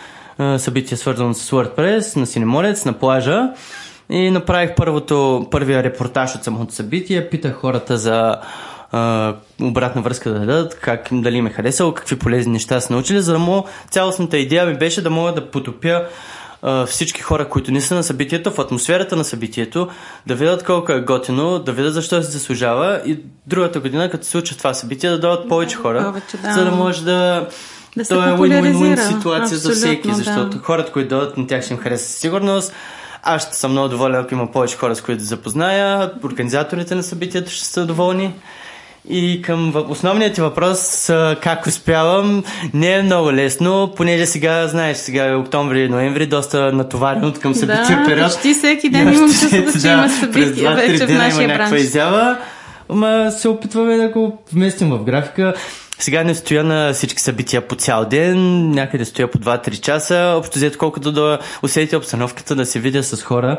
събитие 0.58 0.96
свързано 0.96 1.34
с 1.34 1.50
WordPress 1.50 2.16
на 2.16 2.26
Синеморец, 2.26 2.84
на 2.84 2.92
плажа. 2.92 3.42
И 4.10 4.30
направих 4.30 4.74
първото, 4.74 5.46
първия 5.50 5.82
репортаж 5.82 6.34
от 6.34 6.44
самото 6.44 6.74
събитие, 6.74 7.28
питах 7.28 7.54
хората 7.54 7.98
за 7.98 8.36
а, 8.92 9.34
обратна 9.62 10.02
връзка 10.02 10.30
да 10.30 10.38
дадат, 10.38 10.74
как, 10.74 11.08
дали 11.12 11.42
ме 11.42 11.50
харесало, 11.50 11.94
какви 11.94 12.18
полезни 12.18 12.52
неща 12.52 12.80
са 12.80 12.92
научили, 12.92 13.20
за 13.20 13.32
да 13.32 13.38
мога 13.38 13.68
цялостната 13.90 14.38
идея 14.38 14.66
ми 14.66 14.74
беше 14.74 15.02
да 15.02 15.10
мога 15.10 15.34
да 15.34 15.50
потопя 15.50 16.04
всички 16.86 17.22
хора, 17.22 17.48
които 17.48 17.72
не 17.72 17.80
са 17.80 17.94
на 17.94 18.02
събитието, 18.02 18.50
в 18.50 18.58
атмосферата 18.58 19.16
на 19.16 19.24
събитието, 19.24 19.88
да 20.26 20.34
видят 20.34 20.64
колко 20.64 20.92
е 20.92 21.00
готино, 21.00 21.58
да 21.58 21.72
видят 21.72 21.94
защо 21.94 22.22
се 22.22 22.30
заслужава 22.30 23.00
и 23.06 23.18
другата 23.46 23.80
година, 23.80 24.10
като 24.10 24.24
се 24.24 24.30
случва 24.30 24.56
това 24.56 24.74
събитие, 24.74 25.10
да 25.10 25.20
дойдат 25.20 25.48
повече 25.48 25.76
хора, 25.76 26.04
повече, 26.04 26.36
да. 26.36 26.52
за 26.52 26.64
да 26.64 26.70
може 26.70 27.04
да 27.04 27.48
да 27.96 28.04
се 28.04 28.14
това 28.14 28.28
е 28.28 28.32
win-win-win 28.32 29.08
ситуация 29.08 29.58
за 29.58 29.72
всеки, 29.72 30.08
да. 30.08 30.14
защото 30.14 30.58
хората, 30.58 30.92
които 30.92 31.08
дойдат, 31.08 31.36
на 31.36 31.46
тях 31.46 31.64
ще 31.64 31.74
им 31.74 31.80
хареса 31.80 32.04
със 32.04 32.18
сигурност. 32.18 32.72
Аз 33.28 33.46
ще 33.46 33.56
съм 33.56 33.70
много 33.70 33.88
доволен, 33.88 34.20
ако 34.20 34.34
има 34.34 34.50
повече 34.50 34.76
хора, 34.76 34.96
с 34.96 35.02
които 35.02 35.18
да 35.18 35.24
запозная. 35.24 36.10
Организаторите 36.24 36.94
на 36.94 37.02
събитието 37.02 37.50
ще 37.50 37.64
са 37.64 37.86
доволни. 37.86 38.32
И 39.08 39.42
към 39.42 39.72
основният 39.88 40.34
ти 40.34 40.40
въпрос, 40.40 41.10
как 41.42 41.66
успявам, 41.66 42.44
не 42.74 42.92
е 42.92 43.02
много 43.02 43.32
лесно, 43.32 43.92
понеже 43.96 44.26
сега, 44.26 44.68
знаеш, 44.68 44.96
сега 44.96 45.24
е 45.24 45.34
октомври, 45.34 45.88
ноември, 45.88 46.26
доста 46.26 46.72
натоварен 46.72 47.24
от 47.24 47.38
към 47.38 47.54
събития 47.54 47.98
да, 47.98 48.04
период. 48.04 48.32
почти 48.32 48.54
всеки 48.54 48.88
ден 48.90 49.14
имам 49.14 49.30
чувството, 49.30 49.72
че 49.72 49.78
да, 49.78 49.92
има 49.92 50.08
събития 50.08 50.74
вече 50.74 51.06
в 51.06 51.10
нашия 51.10 51.44
има 51.44 51.54
бранш. 51.54 51.80
изява, 51.80 52.38
ама 52.88 53.30
се 53.30 53.48
опитваме 53.48 53.96
да 53.96 54.08
го 54.08 54.38
вместим 54.52 54.90
в 54.90 55.04
графика. 55.04 55.54
Сега 55.98 56.24
не 56.24 56.34
стоя 56.34 56.64
на 56.64 56.92
всички 56.92 57.22
събития 57.22 57.68
по 57.68 57.74
цял 57.74 58.04
ден, 58.04 58.70
някъде 58.70 59.04
стоя 59.04 59.30
по 59.30 59.38
2-3 59.38 59.80
часа, 59.80 60.34
общо 60.36 60.58
взето 60.58 60.78
колкото 60.78 61.12
да 61.12 61.38
усетя 61.62 61.96
обстановката, 61.96 62.54
да 62.54 62.66
се 62.66 62.80
видя 62.80 63.02
с 63.02 63.22
хора. 63.22 63.58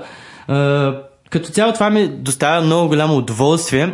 Като 1.30 1.50
цяло 1.52 1.74
това 1.74 1.90
ми 1.90 2.08
доставя 2.08 2.62
много 2.62 2.88
голямо 2.88 3.18
удоволствие 3.18 3.94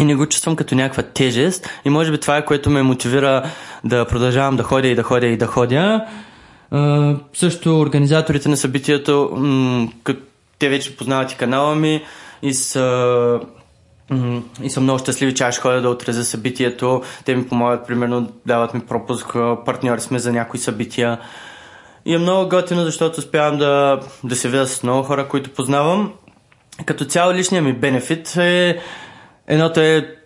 и 0.00 0.04
не 0.04 0.14
го 0.14 0.26
чувствам 0.26 0.56
като 0.56 0.74
някаква 0.74 1.02
тежест 1.02 1.68
и 1.84 1.90
може 1.90 2.10
би 2.10 2.18
това 2.18 2.36
е 2.36 2.44
което 2.44 2.70
ме 2.70 2.82
мотивира 2.82 3.50
да 3.84 4.04
продължавам 4.04 4.56
да 4.56 4.62
ходя 4.62 4.88
и 4.88 4.94
да 4.94 5.02
ходя 5.02 5.26
и 5.26 5.36
да 5.36 5.46
ходя. 5.46 6.04
също 7.34 7.80
организаторите 7.80 8.48
на 8.48 8.56
събитието, 8.56 9.30
те 10.58 10.68
вече 10.68 10.96
познават 10.96 11.32
и 11.32 11.36
канала 11.36 11.74
ми 11.74 12.02
и 12.42 12.54
са 12.54 13.40
и 14.62 14.70
съм 14.70 14.82
много 14.82 14.98
щастливи, 14.98 15.34
че 15.34 15.44
аз 15.44 15.58
ходя 15.58 15.80
да 15.80 15.88
отразя 15.88 16.24
събитието. 16.24 17.02
Те 17.24 17.36
ми 17.36 17.48
помагат, 17.48 17.86
примерно, 17.86 18.32
дават 18.46 18.74
ми 18.74 18.80
пропуск, 18.80 19.26
партньори 19.64 20.00
сме 20.00 20.18
за 20.18 20.32
някои 20.32 20.60
събития. 20.60 21.20
И 22.04 22.14
е 22.14 22.18
много 22.18 22.48
готино, 22.48 22.84
защото 22.84 23.20
успявам 23.20 23.58
да, 23.58 24.00
да 24.24 24.36
се 24.36 24.48
видя 24.48 24.66
с 24.66 24.82
много 24.82 25.02
хора, 25.02 25.28
които 25.28 25.50
познавам. 25.50 26.12
Като 26.86 27.04
цяло 27.04 27.32
личния 27.32 27.62
ми 27.62 27.72
бенефит 27.72 28.36
е 28.36 28.80
едното 29.46 29.80
е 29.80 30.16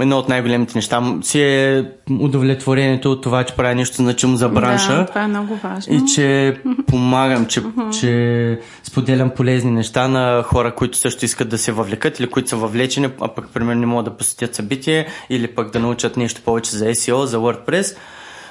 едно 0.00 0.18
от 0.18 0.28
най-големите 0.28 0.72
неща 0.74 1.14
си 1.22 1.40
е 1.40 1.84
удовлетворението 2.20 3.12
от 3.12 3.22
това, 3.22 3.44
че 3.44 3.54
правя 3.54 3.74
нещо 3.74 3.96
значимо 3.96 4.36
за 4.36 4.48
бранша. 4.48 4.96
Да, 4.96 5.06
това 5.06 5.22
е 5.22 5.28
много 5.28 5.56
важно. 5.56 5.94
И 5.94 6.00
че 6.14 6.56
помагам, 6.86 7.46
че, 7.46 7.62
че 8.00 8.60
споделям 8.82 9.30
полезни 9.30 9.70
неща 9.70 10.08
на 10.08 10.42
хора, 10.42 10.74
които 10.74 10.98
също 10.98 11.24
искат 11.24 11.48
да 11.48 11.58
се 11.58 11.72
въвлекат 11.72 12.20
или 12.20 12.30
които 12.30 12.48
са 12.48 12.56
въвлечени, 12.56 13.08
а 13.20 13.28
пък 13.28 13.48
примерно 13.54 13.80
не 13.80 13.86
могат 13.86 14.04
да 14.04 14.16
посетят 14.16 14.54
събитие 14.54 15.06
или 15.30 15.46
пък 15.46 15.72
да 15.72 15.80
научат 15.80 16.16
нещо 16.16 16.40
повече 16.44 16.76
за 16.76 16.84
SEO, 16.84 17.24
за 17.24 17.38
WordPress. 17.38 17.96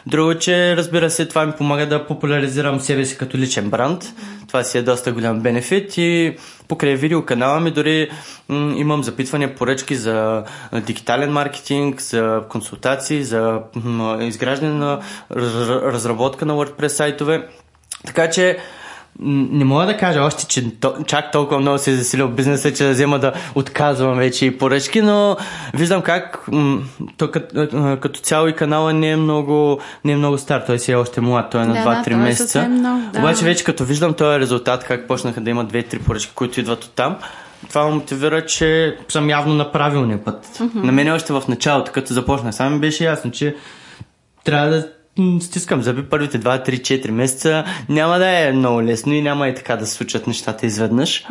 Друго, 0.08 0.36
че 0.40 0.78
разбира 0.78 1.10
се, 1.10 1.26
това 1.26 1.46
ми 1.46 1.52
помага 1.52 1.86
да 1.88 2.08
популяризирам 2.08 2.80
себе 2.80 3.06
си 3.06 3.18
като 3.18 3.38
личен 3.38 3.70
бранд. 3.70 4.04
Това 4.48 4.64
си 4.64 4.78
е 4.78 4.82
доста 4.82 5.12
голям 5.12 5.40
бенефит 5.40 5.98
и 5.98 6.36
покрай 6.68 6.96
видеоканала 6.96 7.60
ми 7.60 7.72
дори 7.72 8.10
м- 8.50 8.74
имам 8.78 9.04
запитвания, 9.04 9.56
поръчки 9.56 9.96
за 9.96 10.44
дигитален 10.74 11.32
маркетинг, 11.32 12.02
за 12.02 12.42
консултации, 12.50 13.24
за 13.24 13.60
м- 13.76 14.18
изграждане 14.24 14.74
на 14.74 15.00
раз- 15.32 15.94
разработка 15.94 16.46
на 16.46 16.54
WordPress 16.54 16.88
сайтове. 16.88 17.48
Така 18.06 18.30
че 18.30 18.58
не 19.20 19.66
мога 19.66 19.86
да 19.86 19.98
кажа 19.98 20.22
още, 20.22 20.48
че 20.48 20.72
чак 21.08 21.32
толкова 21.32 21.60
много 21.60 21.78
се 21.78 21.92
е 21.92 21.96
засилил 21.96 22.28
бизнеса, 22.28 22.74
че 22.74 22.84
да 22.84 22.92
взема 22.92 23.20
да 23.20 23.34
отказвам 23.56 24.18
вече 24.18 24.46
и 24.46 24.58
поръчки, 24.58 25.02
но 25.02 25.38
виждам 25.74 26.02
как 26.02 26.48
м- 26.52 26.82
то, 27.18 27.32
като, 27.32 27.68
като 28.02 28.20
цяло 28.20 28.48
и 28.48 28.54
канала 28.54 28.94
не 28.94 29.10
е 29.10 29.16
много, 29.16 29.80
не 30.06 30.12
е 30.12 30.16
много 30.16 30.38
стар, 30.38 30.64
той 30.68 30.80
си 30.80 30.92
е 30.92 30.96
още 30.96 31.22
млад, 31.22 31.52
той 31.52 31.62
е 31.62 31.66
на 31.66 31.74
Да, 31.74 31.80
2-3 31.80 32.10
да, 32.10 32.14
е 32.14 32.18
месеца. 32.18 32.48
съвсем 32.48 32.74
много, 32.74 33.02
да. 33.14 33.20
Обаче 33.20 33.46
вече 33.46 33.64
като 33.64 33.84
виждам 33.84 34.14
този 34.14 34.40
резултат, 34.40 34.84
как 34.84 35.08
почнаха 35.08 35.42
да 35.42 35.50
имат 35.50 35.74
2-3 35.74 36.00
поръчки, 36.00 36.32
които 36.36 36.60
идват 36.60 36.84
от 36.84 36.92
там, 36.92 37.16
това 37.70 37.86
ме 37.86 37.92
мотивира, 37.94 38.46
че 38.46 38.98
съм 39.10 39.30
явно 39.30 39.54
на 39.54 39.72
правилния 39.72 40.24
път. 40.24 40.46
Uh-huh. 40.46 40.84
На 40.84 40.92
мен 40.92 41.12
още 41.12 41.34
в 41.34 41.44
началото, 41.48 41.92
като 41.92 42.14
започнах, 42.14 42.56
само 42.56 42.80
беше 42.80 43.06
ясно, 43.06 43.32
че 43.32 43.56
трябва 44.44 44.70
да 44.70 44.88
стискам 45.42 45.82
зъби 45.82 46.04
първите 46.04 46.40
2, 46.40 46.70
3, 46.70 46.80
4 46.80 47.12
месеца. 47.12 47.64
Няма 47.90 48.18
да 48.18 48.48
е 48.48 48.52
много 48.52 48.84
лесно 48.84 49.14
и 49.14 49.22
няма 49.22 49.48
и 49.48 49.56
така 49.56 49.76
да 49.76 49.86
се 49.86 49.94
случат 49.94 50.28
нещата 50.28 50.66
изведнъж. 50.66 51.26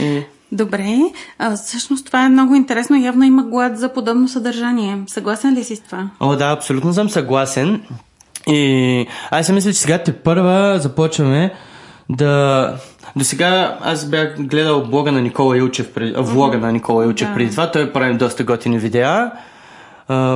И... 0.00 0.22
Добре, 0.52 0.98
а, 1.38 1.56
всъщност 1.56 2.06
това 2.06 2.24
е 2.24 2.28
много 2.28 2.54
интересно. 2.54 2.96
Явно 2.96 3.24
има 3.24 3.42
глад 3.42 3.78
за 3.78 3.92
подобно 3.92 4.28
съдържание. 4.28 4.98
Съгласен 5.06 5.54
ли 5.54 5.64
си 5.64 5.76
с 5.76 5.80
това? 5.80 6.08
О, 6.20 6.36
да, 6.36 6.50
абсолютно 6.50 6.92
съм 6.92 7.10
съгласен. 7.10 7.82
И 8.46 9.06
аз 9.30 9.46
си 9.46 9.52
мисля, 9.52 9.72
че 9.72 9.78
сега 9.78 9.98
те 9.98 10.12
първа 10.12 10.78
започваме 10.78 11.54
да... 12.10 12.74
До 13.16 13.24
сега 13.24 13.78
аз 13.82 14.04
бях 14.08 14.34
гледал 14.38 14.84
блога 14.84 15.12
на 15.12 15.20
Никола 15.20 15.58
Илчев, 15.58 15.92
пред... 15.92 16.14
влога 16.18 16.58
на 16.58 16.72
Никола 16.72 17.04
Илчев 17.04 17.28
Да. 17.28 17.34
преди 17.34 17.50
това. 17.50 17.70
Той 17.70 17.92
прави 17.92 18.14
доста 18.14 18.44
готини 18.44 18.78
видеа. 18.78 19.32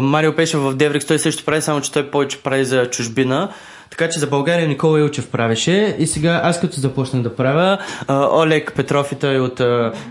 Марио 0.03 0.37
Пешев 0.37 0.61
в 0.61 0.75
Деврикс, 0.75 1.07
той 1.07 1.19
също 1.19 1.45
прави, 1.45 1.63
само 1.63 1.81
че 1.81 1.93
той 1.93 2.11
повече 2.11 2.43
прави 2.43 2.65
за 2.65 2.91
чужбина. 2.91 3.49
Така 3.91 4.09
че 4.09 4.19
за 4.19 4.27
България 4.27 4.69
Никола 4.69 5.01
Илчев 5.01 5.29
правеше 5.31 5.97
и 5.99 6.07
сега 6.07 6.41
аз 6.45 6.61
като 6.61 6.81
започнах 6.81 7.23
да 7.23 7.37
правя, 7.37 7.79
Олег 8.11 8.73
Петров 8.77 9.13
и 9.13 9.15
той 9.15 9.41
от, 9.41 9.61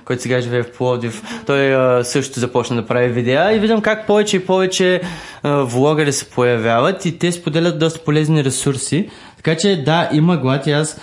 който 0.06 0.22
сега 0.22 0.42
живее 0.42 0.64
в 0.64 0.72
Пловдив, 0.72 1.24
той 1.46 1.76
също 2.04 2.40
започна 2.40 2.76
да 2.76 2.86
прави 2.86 3.08
видеа 3.08 3.54
и 3.54 3.60
виждам 3.60 3.82
как 3.82 4.08
повече 4.08 4.38
и 4.38 4.46
повече 4.46 5.02
влогари 5.44 6.14
се 6.14 6.30
появяват 6.30 7.06
и 7.06 7.20
те 7.20 7.32
споделят 7.32 7.80
доста 7.80 8.00
полезни 8.00 8.44
ресурси. 8.44 9.10
Така 9.38 9.58
че 9.58 9.84
да, 9.86 10.10
има 10.14 10.38
глад 10.38 10.68
и 10.68 10.72
аз 10.72 11.00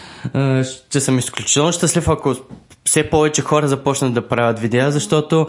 ще 0.62 1.00
съм 1.00 1.18
изключително 1.18 1.72
щастлив, 1.72 2.08
ако 2.08 2.34
все 2.84 3.10
повече 3.10 3.42
хора 3.42 3.68
започнат 3.68 4.14
да 4.14 4.28
правят 4.28 4.58
видеа, 4.58 4.90
защото 4.90 5.46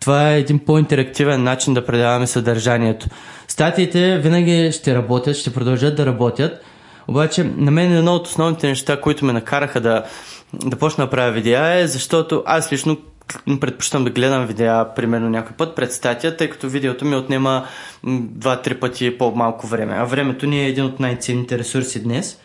това 0.00 0.32
е 0.32 0.38
един 0.38 0.58
по-интерактивен 0.58 1.42
начин 1.42 1.74
да 1.74 1.86
предаваме 1.86 2.26
съдържанието. 2.26 3.06
Статиите 3.48 4.18
винаги 4.18 4.72
ще 4.72 4.94
работят, 4.94 5.36
ще 5.36 5.54
продължат 5.54 5.96
да 5.96 6.06
работят, 6.06 6.64
обаче 7.08 7.44
на 7.56 7.70
мен 7.70 7.92
едно 7.92 8.14
от 8.14 8.26
основните 8.26 8.68
неща, 8.68 9.00
които 9.00 9.24
ме 9.24 9.32
накараха 9.32 9.80
да, 9.80 10.04
да 10.54 10.76
почна 10.76 11.04
да 11.04 11.10
правя 11.10 11.32
видеа 11.32 11.80
е, 11.80 11.86
защото 11.86 12.42
аз 12.46 12.72
лично 12.72 12.96
предпочитам 13.60 14.04
да 14.04 14.10
гледам 14.10 14.46
видеа 14.46 14.94
примерно 14.96 15.30
някой 15.30 15.56
път 15.56 15.76
пред 15.76 15.92
статия, 15.92 16.36
тъй 16.36 16.50
като 16.50 16.68
видеото 16.68 17.04
ми 17.04 17.16
отнема 17.16 17.66
м, 18.02 18.20
2-3 18.20 18.78
пъти 18.78 19.18
по-малко 19.18 19.66
време. 19.66 19.94
А 19.98 20.04
времето 20.04 20.46
ни 20.46 20.60
е 20.60 20.68
един 20.68 20.84
от 20.84 21.00
най-ценните 21.00 21.58
ресурси 21.58 22.02
днес. 22.02 22.38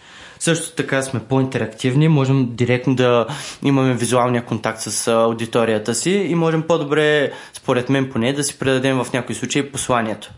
Също 0.43 0.75
така 0.75 1.01
сме 1.01 1.19
по-интерактивни, 1.19 2.07
можем 2.07 2.47
директно 2.51 2.95
да 2.95 3.25
имаме 3.63 3.93
визуалния 3.93 4.45
контакт 4.45 4.81
с 4.81 5.07
аудиторията 5.07 5.95
си 5.95 6.11
и 6.11 6.35
можем 6.35 6.61
по-добре, 6.61 7.31
според 7.53 7.89
мен 7.89 8.09
поне, 8.09 8.33
да 8.33 8.43
си 8.43 8.59
предадем 8.59 9.03
в 9.03 9.13
някои 9.13 9.35
случаи 9.35 9.71
посланието. 9.71 10.31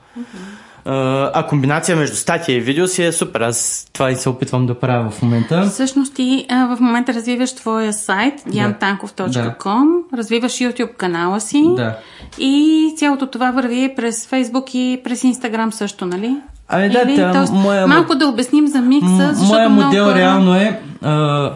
А 0.85 1.45
комбинация 1.47 1.97
между 1.97 2.15
статия 2.15 2.55
и 2.55 2.59
видео 2.59 2.87
си 2.87 3.03
е 3.03 3.11
супер. 3.11 3.41
Аз 3.41 3.87
това 3.93 4.11
и 4.11 4.15
се 4.15 4.29
опитвам 4.29 4.65
да 4.65 4.79
правя 4.79 5.09
в 5.09 5.21
момента. 5.21 5.69
Всъщност 5.69 6.15
ти 6.15 6.45
а, 6.49 6.75
в 6.75 6.79
момента 6.79 7.13
развиваш 7.13 7.55
твоя 7.55 7.93
сайт 7.93 8.39
diantankov.com, 8.41 9.85
да. 10.11 10.17
развиваш 10.17 10.51
YouTube 10.51 10.95
канала 10.95 11.41
си 11.41 11.63
да. 11.75 11.97
и 12.39 12.93
цялото 12.97 13.27
това 13.27 13.51
върви 13.51 13.93
през 13.95 14.27
Facebook 14.27 14.75
и 14.75 15.03
през 15.03 15.21
Instagram 15.21 15.69
също, 15.69 16.05
нали? 16.05 16.37
Ами 16.67 16.89
да, 16.89 17.01
Или, 17.01 17.15
тоест, 17.33 17.53
моя, 17.53 17.87
малко 17.87 18.15
да 18.15 18.27
обясним 18.27 18.67
за 18.67 18.81
микса, 18.81 19.29
защото 19.33 19.53
Моя 19.53 19.69
модел 19.69 20.03
много... 20.03 20.19
реално 20.19 20.55
е... 20.55 20.81
А, 21.01 21.51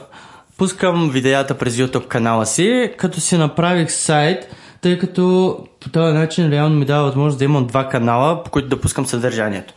пускам 0.58 1.10
видеята 1.10 1.58
през 1.58 1.75
YouTube 1.75 2.08
канала 2.08 2.46
си, 2.46 2.92
като 2.98 3.20
си 3.20 3.38
направих 3.38 3.92
сайт, 3.92 4.56
тъй 4.82 5.00
като 5.00 5.58
по 5.80 5.89
този 5.89 6.13
начин 6.13 6.51
реално 6.51 6.75
ми 6.75 6.86
дава 6.86 7.04
възможност 7.06 7.38
да 7.38 7.46
имам 7.46 7.68
два 7.68 7.89
канала, 7.89 8.44
по 8.44 8.51
които 8.51 8.70
да 8.70 8.82
пускам 8.82 9.06
съдържанието. 9.06 9.74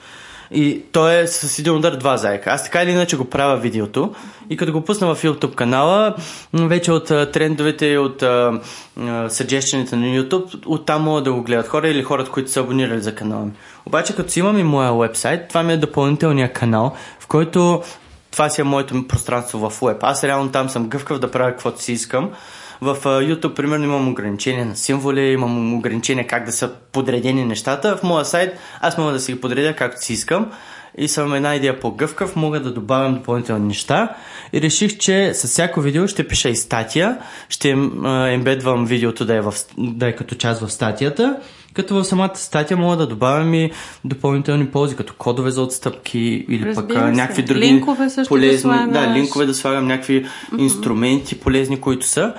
И 0.54 0.82
то 0.92 1.08
е 1.08 1.26
с 1.26 1.58
един 1.58 1.76
удар 1.76 1.96
два 1.96 2.16
заека. 2.16 2.50
Аз 2.50 2.64
така 2.64 2.82
или 2.82 2.90
иначе 2.90 3.16
го 3.16 3.24
правя 3.24 3.56
видеото 3.56 4.14
и 4.50 4.56
като 4.56 4.72
го 4.72 4.80
пусна 4.80 5.14
в 5.14 5.22
YouTube 5.22 5.54
канала, 5.54 6.14
вече 6.54 6.92
от 6.92 7.06
трендовете 7.32 7.86
и 7.86 7.98
от 7.98 8.24
съджещените 9.28 9.96
на 9.96 10.06
YouTube, 10.06 10.62
оттам 10.66 11.02
могат 11.02 11.24
да 11.24 11.32
го 11.32 11.42
гледат 11.42 11.68
хора 11.68 11.88
или 11.88 12.02
хората, 12.02 12.30
които 12.30 12.50
са 12.50 12.60
абонирали 12.60 13.00
за 13.00 13.14
канала 13.14 13.44
ми. 13.44 13.52
Обаче 13.86 14.16
като 14.16 14.30
си 14.30 14.40
имам 14.40 14.58
и 14.58 14.62
моя 14.62 14.92
вебсайт, 14.92 15.48
това 15.48 15.62
ми 15.62 15.72
е 15.72 15.76
допълнителния 15.76 16.52
канал, 16.52 16.92
в 17.20 17.26
който 17.26 17.82
това 18.30 18.48
си 18.48 18.60
е 18.60 18.64
моето 18.64 19.08
пространство 19.08 19.70
в 19.70 19.86
веб. 19.86 20.02
Аз 20.02 20.24
реално 20.24 20.52
там 20.52 20.68
съм 20.68 20.88
гъвкав 20.88 21.18
да 21.18 21.30
правя 21.30 21.50
каквото 21.50 21.82
си 21.82 21.92
искам. 21.92 22.30
В 22.80 22.96
YouTube, 23.04 23.54
примерно, 23.54 23.84
имам 23.84 24.08
ограничения 24.08 24.66
на 24.66 24.76
символи, 24.76 25.20
имам 25.20 25.74
ограничения 25.74 26.26
как 26.26 26.44
да 26.44 26.52
са 26.52 26.70
подредени 26.92 27.44
нещата. 27.44 27.96
В 27.96 28.02
моя 28.02 28.24
сайт 28.24 28.58
аз 28.80 28.98
мога 28.98 29.12
да 29.12 29.20
си 29.20 29.32
ги 29.32 29.40
подредя 29.40 29.76
както 29.76 30.04
си 30.04 30.12
искам 30.12 30.50
и 30.98 31.08
съм 31.08 31.34
една 31.34 31.54
идея 31.54 31.80
по-гъвкав, 31.80 32.36
мога 32.36 32.60
да 32.60 32.72
добавям 32.72 33.14
допълнителни 33.14 33.66
неща 33.66 34.08
и 34.52 34.62
реших, 34.62 34.98
че 34.98 35.34
с 35.34 35.46
всяко 35.46 35.80
видео 35.80 36.08
ще 36.08 36.28
пиша 36.28 36.48
и 36.48 36.56
статия, 36.56 37.18
ще 37.48 37.70
ембедвам 38.28 38.86
видеото 38.86 39.24
да 39.24 39.34
е, 39.34 39.40
в, 39.40 39.54
да 39.78 40.08
е 40.08 40.12
като 40.12 40.34
част 40.34 40.60
в 40.60 40.72
статията, 40.72 41.36
като 41.74 41.94
в 41.94 42.04
самата 42.04 42.34
статия 42.34 42.76
мога 42.76 42.96
да 42.96 43.06
добавям 43.06 43.54
и 43.54 43.70
допълнителни 44.04 44.66
ползи, 44.66 44.96
като 44.96 45.14
кодове 45.18 45.50
за 45.50 45.62
отстъпки 45.62 46.44
или 46.48 46.66
Разбира 46.66 46.98
пък 46.98 47.08
се. 47.08 47.12
някакви 47.12 47.42
други 47.42 47.60
Линкове 47.60 48.10
също 48.10 48.28
полезни, 48.28 48.52
да 48.52 48.60
слагаш. 48.60 48.92
да, 48.92 49.14
линкове 49.14 49.46
да 49.46 49.54
слагам, 49.54 49.86
някакви 49.86 50.24
mm-hmm. 50.24 50.60
инструменти 50.60 51.40
полезни, 51.40 51.80
които 51.80 52.06
са. 52.06 52.34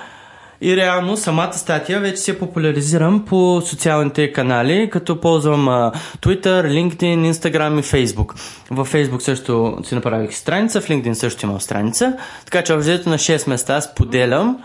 И 0.60 0.76
реално 0.76 1.16
самата 1.16 1.52
статия 1.52 2.00
вече 2.00 2.16
се 2.16 2.38
популяризирам 2.38 3.24
по 3.24 3.62
социалните 3.66 4.32
канали, 4.32 4.90
като 4.92 5.20
ползвам 5.20 5.68
а, 5.68 5.92
Twitter, 6.20 6.66
LinkedIn, 6.66 7.32
Instagram 7.32 7.80
и 7.80 7.82
Facebook. 7.82 8.34
В 8.70 8.88
Facebook 8.92 9.18
също 9.18 9.78
си 9.84 9.94
направих 9.94 10.34
страница, 10.34 10.80
в 10.80 10.88
LinkedIn 10.88 11.12
също 11.12 11.46
имам 11.46 11.60
страница, 11.60 12.16
така 12.44 12.62
че 12.62 12.72
обзето 12.72 13.08
на 13.08 13.18
6 13.18 13.48
места 13.48 13.80
споделям. 13.80 14.58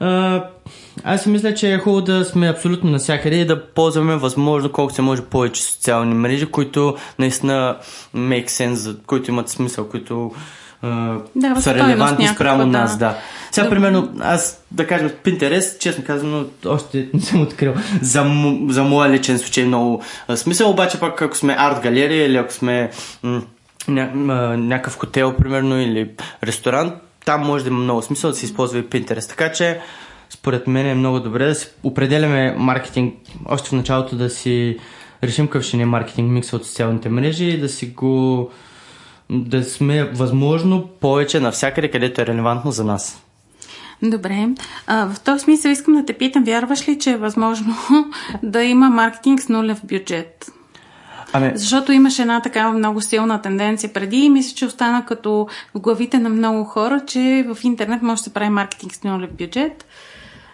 А, 0.00 0.44
аз 1.04 1.22
си 1.22 1.28
мисля, 1.28 1.54
че 1.54 1.72
е 1.72 1.78
хубаво 1.78 2.00
да 2.00 2.24
сме 2.24 2.48
абсолютно 2.48 2.90
навсякъде 2.90 3.36
и 3.36 3.46
да 3.46 3.64
ползваме 3.66 4.16
възможно 4.16 4.72
колко 4.72 4.92
се 4.92 5.02
може 5.02 5.22
повече 5.22 5.62
социални 5.62 6.14
мрежи, 6.14 6.46
които 6.46 6.96
наистина 7.18 7.76
make 8.16 8.46
sense, 8.46 8.96
които 9.06 9.30
имат 9.30 9.48
смисъл, 9.48 9.88
които 9.88 10.30
да, 11.36 11.60
са 11.60 11.74
релевантни 11.74 12.28
спрямо 12.28 12.58
да. 12.58 12.66
нас, 12.78 12.98
да. 12.98 13.16
Сега, 13.50 13.64
Да. 13.64 13.70
примерно, 13.70 14.12
аз 14.20 14.64
да 14.70 14.86
кажем, 14.86 15.10
Pinterest, 15.24 15.78
честно 15.78 16.04
казано, 16.04 16.44
още 16.66 17.08
не 17.14 17.20
съм 17.20 17.42
открил 17.42 17.74
за, 18.02 18.24
м- 18.24 18.72
за 18.72 18.82
моя 18.82 19.10
личен 19.10 19.38
случай 19.38 19.64
много 19.64 20.02
а, 20.28 20.36
смисъл, 20.36 20.70
обаче 20.70 21.00
пък 21.00 21.22
ако 21.22 21.36
сме 21.36 21.56
арт 21.58 21.80
галерия 21.82 22.26
или 22.26 22.36
ако 22.36 22.52
сме 22.52 22.90
м- 23.22 23.42
ня- 23.88 24.14
м- 24.14 24.56
някакъв 24.56 24.96
хотел, 24.98 25.34
примерно, 25.36 25.80
или 25.80 26.10
ресторант, 26.44 26.92
там 27.24 27.40
може 27.46 27.64
да 27.64 27.70
има 27.70 27.78
много 27.80 28.02
смисъл 28.02 28.30
да 28.30 28.36
се 28.36 28.46
използва 28.46 28.78
и 28.78 28.84
Pinterest. 28.84 29.28
Така 29.28 29.52
че, 29.52 29.80
според 30.38 30.66
мен 30.66 30.86
е 30.86 30.94
много 30.94 31.20
добре 31.20 31.46
да 31.46 31.54
си 31.54 31.68
определяме 31.82 32.54
маркетинг, 32.58 33.14
още 33.46 33.68
в 33.68 33.72
началото 33.72 34.16
да 34.16 34.30
си 34.30 34.78
решим 35.24 35.46
какъв 35.46 35.62
ще 35.62 35.76
ни 35.76 35.82
е 35.82 35.86
маркетинг 35.86 36.30
микс 36.30 36.52
от 36.52 36.66
социалните 36.66 37.08
мрежи 37.08 37.44
и 37.44 37.60
да 37.60 37.68
си 37.68 37.86
го 37.86 38.50
да 39.30 39.64
сме 39.64 40.04
възможно 40.04 40.88
повече 41.00 41.40
навсякъде, 41.40 41.90
където 41.90 42.20
е 42.20 42.26
релевантно 42.26 42.70
за 42.70 42.84
нас. 42.84 43.22
Добре. 44.02 44.48
А, 44.86 45.06
в 45.06 45.20
този 45.20 45.44
смисъл 45.44 45.70
искам 45.70 45.94
да 45.94 46.04
те 46.04 46.12
питам, 46.12 46.44
вярваш 46.44 46.88
ли, 46.88 46.98
че 46.98 47.10
е 47.10 47.16
възможно 47.16 47.74
да 48.42 48.62
има 48.62 48.90
маркетинг 48.90 49.40
с 49.40 49.48
нулев 49.48 49.80
бюджет? 49.84 50.52
Ами, 51.32 51.52
Защото 51.54 51.92
имаше 51.92 52.22
една 52.22 52.42
такава 52.42 52.72
много 52.72 53.00
силна 53.00 53.42
тенденция 53.42 53.92
преди 53.92 54.16
и 54.16 54.30
мисля, 54.30 54.54
че 54.54 54.66
остана 54.66 55.04
като 55.04 55.48
в 55.74 55.80
главите 55.80 56.18
на 56.18 56.28
много 56.28 56.64
хора, 56.64 57.00
че 57.06 57.46
в 57.54 57.64
интернет 57.64 58.02
може 58.02 58.20
да 58.20 58.24
се 58.24 58.34
прави 58.34 58.50
маркетинг 58.50 58.94
с 58.94 59.04
нулев 59.04 59.32
бюджет. 59.32 59.86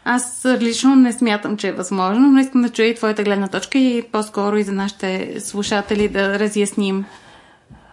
Аз 0.05 0.47
лично 0.61 0.97
не 0.97 1.13
смятам, 1.13 1.57
че 1.57 1.69
е 1.69 1.73
възможно, 1.73 2.29
но 2.31 2.41
искам 2.41 2.63
да 2.63 2.69
чуя 2.69 2.89
и 2.89 2.95
твоята 2.95 3.23
гледна 3.23 3.49
точка 3.49 3.79
и 3.79 4.03
по-скоро 4.13 4.57
и 4.57 4.63
за 4.63 4.73
нашите 4.73 5.35
слушатели 5.41 6.09
да 6.09 6.39
разясним. 6.39 7.05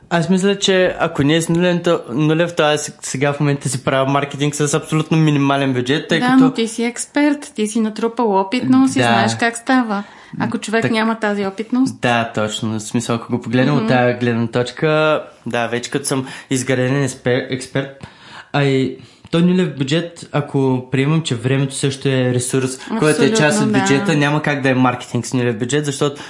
аз 0.10 0.30
мисля, 0.30 0.60
че 0.60 0.96
ако 1.00 1.24
не 1.24 1.36
е 1.36 1.42
с 1.42 1.50
нулев, 1.50 1.84
то- 1.84 2.02
нулев, 2.14 2.56
то 2.56 2.64
аз 2.64 2.92
сега 3.02 3.34
в 3.34 3.40
момента 3.40 3.70
си 3.70 3.84
правя 3.84 4.12
маркетинг 4.12 4.56
с 4.56 4.74
абсолютно 4.74 5.18
минимален 5.18 5.74
бюджет, 5.74 6.08
тъй 6.10 6.20
да, 6.20 6.26
като... 6.26 6.38
но 6.38 6.54
ти 6.54 6.68
си 6.68 6.84
експерт, 6.84 7.52
ти 7.56 7.68
си 7.68 7.80
натрупал 7.80 8.40
опитност 8.40 8.96
и 8.96 9.00
Да. 9.00 9.06
знаеш 9.06 9.36
как 9.40 9.58
става. 9.58 10.04
Ако 10.40 10.58
човек 10.58 10.82
Так- 10.82 10.92
няма 10.92 11.16
тази 11.16 11.46
опитност, 11.46 12.02
Да, 12.02 12.32
точно. 12.36 12.80
В 12.80 12.80
смисъл, 12.80 13.16
ако 13.16 13.32
го 13.32 13.42
погледнем 13.42 13.76
mm-hmm. 13.76 13.82
от 13.82 13.88
тази 13.88 14.20
гледна 14.20 14.48
точка, 14.48 15.24
да, 15.46 15.68
вече 15.68 15.92
като 15.92 16.06
съм 16.06 16.28
изграден 16.50 17.10
експерт, 17.26 18.08
а 18.54 18.64
и 18.64 18.98
той 19.32 19.42
нулев 19.42 19.76
бюджет, 19.78 20.30
ако 20.32 20.88
приемам, 20.92 21.22
че 21.22 21.36
времето 21.36 21.76
също 21.76 22.08
е 22.08 22.34
ресурс, 22.34 22.80
който 23.00 23.24
е 23.24 23.30
част 23.30 23.42
от 23.42 23.46
Абсолютно, 23.46 23.72
да. 23.72 23.80
бюджета, 23.80 24.16
няма 24.16 24.42
как 24.42 24.62
да 24.62 24.70
е 24.70 24.74
маркетинг 24.74 25.26
с 25.26 25.34
нулев 25.34 25.58
бюджет, 25.58 25.86
защото 25.86 26.22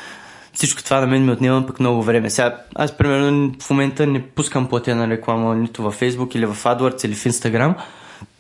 всичко 0.54 0.84
това 0.84 1.00
на 1.00 1.08
мен 1.08 1.26
ми 1.26 1.32
отнема 1.32 1.68
пък 1.68 1.80
много 1.80 2.04
време. 2.04 2.30
Сега, 2.30 2.58
аз 2.76 2.98
примерно 2.98 3.54
в 3.62 3.70
момента 3.70 4.08
не 4.08 4.22
пускам 4.22 4.68
платена 4.68 5.10
реклама 5.10 5.56
нито 5.56 5.84
във 5.84 6.00
Facebook 6.00 6.36
или 6.36 6.46
в 6.46 6.56
AdWords 6.56 7.06
или 7.06 7.16
в 7.16 7.24
Instagram. 7.24 7.76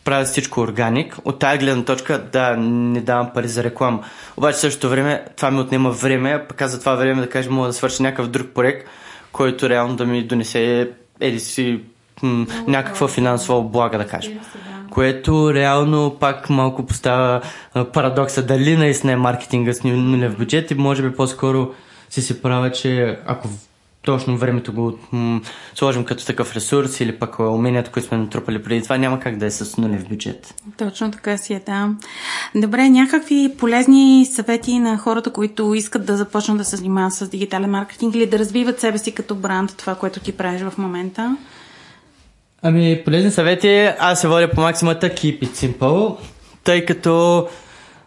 Правя 0.03 0.25
всичко 0.25 0.61
органик. 0.61 1.17
От 1.25 1.39
тази 1.39 1.59
гледна 1.59 1.83
точка, 1.83 2.23
да, 2.31 2.57
не 2.57 3.01
давам 3.01 3.29
пари 3.33 3.47
за 3.47 3.63
реклама. 3.63 4.03
Обаче 4.37 4.57
същото 4.57 4.89
време 4.89 5.25
това 5.37 5.51
ми 5.51 5.59
отнема 5.59 5.91
време, 5.91 6.45
пък 6.49 6.67
за 6.67 6.79
това 6.79 6.95
време 6.95 7.21
да 7.21 7.29
кажем, 7.29 7.53
мога 7.53 7.67
да 7.67 7.73
свърша 7.73 8.03
някакъв 8.03 8.27
друг 8.27 8.47
проект, 8.47 8.87
който 9.31 9.69
реално 9.69 9.95
да 9.95 10.05
ми 10.05 10.23
донесе 10.23 10.89
еди 11.19 11.39
си 11.39 11.79
някаква 12.67 13.07
финансова 13.07 13.59
облага, 13.59 13.97
да 13.97 14.07
кажем. 14.07 14.39
Което 14.89 15.53
реално 15.53 16.17
пак 16.19 16.49
малко 16.49 16.85
поставя 16.85 17.41
парадокса 17.93 18.45
дали 18.45 18.77
наистина 18.77 19.13
е 19.13 19.15
маркетинга 19.15 19.73
с 19.73 19.83
ну- 19.83 19.95
нулев 19.95 20.37
бюджет 20.37 20.71
и 20.71 20.75
може 20.75 21.03
би 21.03 21.15
по-скоро 21.15 21.73
си 22.09 22.21
се 22.21 22.41
правя, 22.41 22.71
че 22.71 23.19
ако 23.25 23.47
точно 24.01 24.37
времето 24.37 24.73
го 24.73 24.97
сложим 25.75 26.05
като 26.05 26.25
такъв 26.25 26.55
ресурс 26.55 26.99
или 26.99 27.19
пък 27.19 27.39
уменията, 27.39 27.91
които 27.91 28.07
сме 28.07 28.17
натрупали 28.17 28.63
преди 28.63 28.83
това, 28.83 28.97
няма 28.97 29.19
как 29.19 29.37
да 29.37 29.45
е 29.45 29.51
с 29.51 29.77
нулев 29.77 30.09
бюджет. 30.09 30.55
Точно 30.77 31.11
така 31.11 31.37
си 31.37 31.53
е, 31.53 31.61
да. 31.65 31.89
Добре, 32.55 32.89
някакви 32.89 33.53
полезни 33.57 34.27
съвети 34.31 34.79
на 34.79 34.97
хората, 34.97 35.33
които 35.33 35.73
искат 35.73 36.05
да 36.05 36.17
започнат 36.17 36.57
да 36.57 36.65
се 36.65 36.75
занимават 36.75 37.13
с 37.13 37.29
дигитален 37.29 37.69
маркетинг 37.69 38.15
или 38.15 38.25
да 38.25 38.39
развиват 38.39 38.79
себе 38.79 38.97
си 38.97 39.11
като 39.11 39.35
бранд, 39.35 39.77
това, 39.77 39.95
което 39.95 40.19
ти 40.19 40.31
правиш 40.31 40.61
в 40.61 40.77
момента? 40.77 41.37
Ами, 42.63 43.01
полезни 43.05 43.31
съвети, 43.31 43.89
аз 43.99 44.21
се 44.21 44.27
водя 44.27 44.49
по 44.49 44.61
максимата 44.61 45.09
Keep 45.09 45.39
it 45.39 45.49
simple, 45.49 46.17
тъй 46.63 46.85
като 46.85 47.47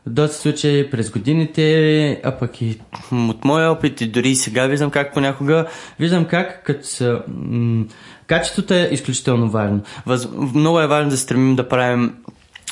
доста 0.07 0.37
случаи 0.37 0.90
през 0.90 1.11
годините, 1.11 2.21
а 2.25 2.33
пък 2.33 2.62
и 2.62 2.81
от 3.12 3.45
моя 3.45 3.71
опит 3.71 4.01
и 4.01 4.07
дори 4.07 4.35
сега 4.35 4.67
виждам 4.67 4.90
как 4.90 5.14
понякога, 5.14 5.67
виждам 6.01 6.25
как 6.25 6.64
като 6.64 6.87
са, 6.87 7.23
м- 7.29 7.85
качеството 8.27 8.75
е 8.75 8.88
изключително 8.93 9.51
важно. 9.51 9.81
Въз, 10.07 10.29
много 10.55 10.81
е 10.81 10.87
важно 10.87 11.11
да 11.11 11.17
стремим 11.17 11.57
да 11.57 11.69
правим 11.69 12.14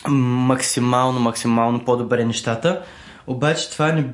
максимално, 0.09 1.21
максимално 1.21 1.85
по-добре 1.85 2.25
нещата, 2.25 2.83
обаче 3.27 3.71
това 3.71 3.93
не 3.93 4.05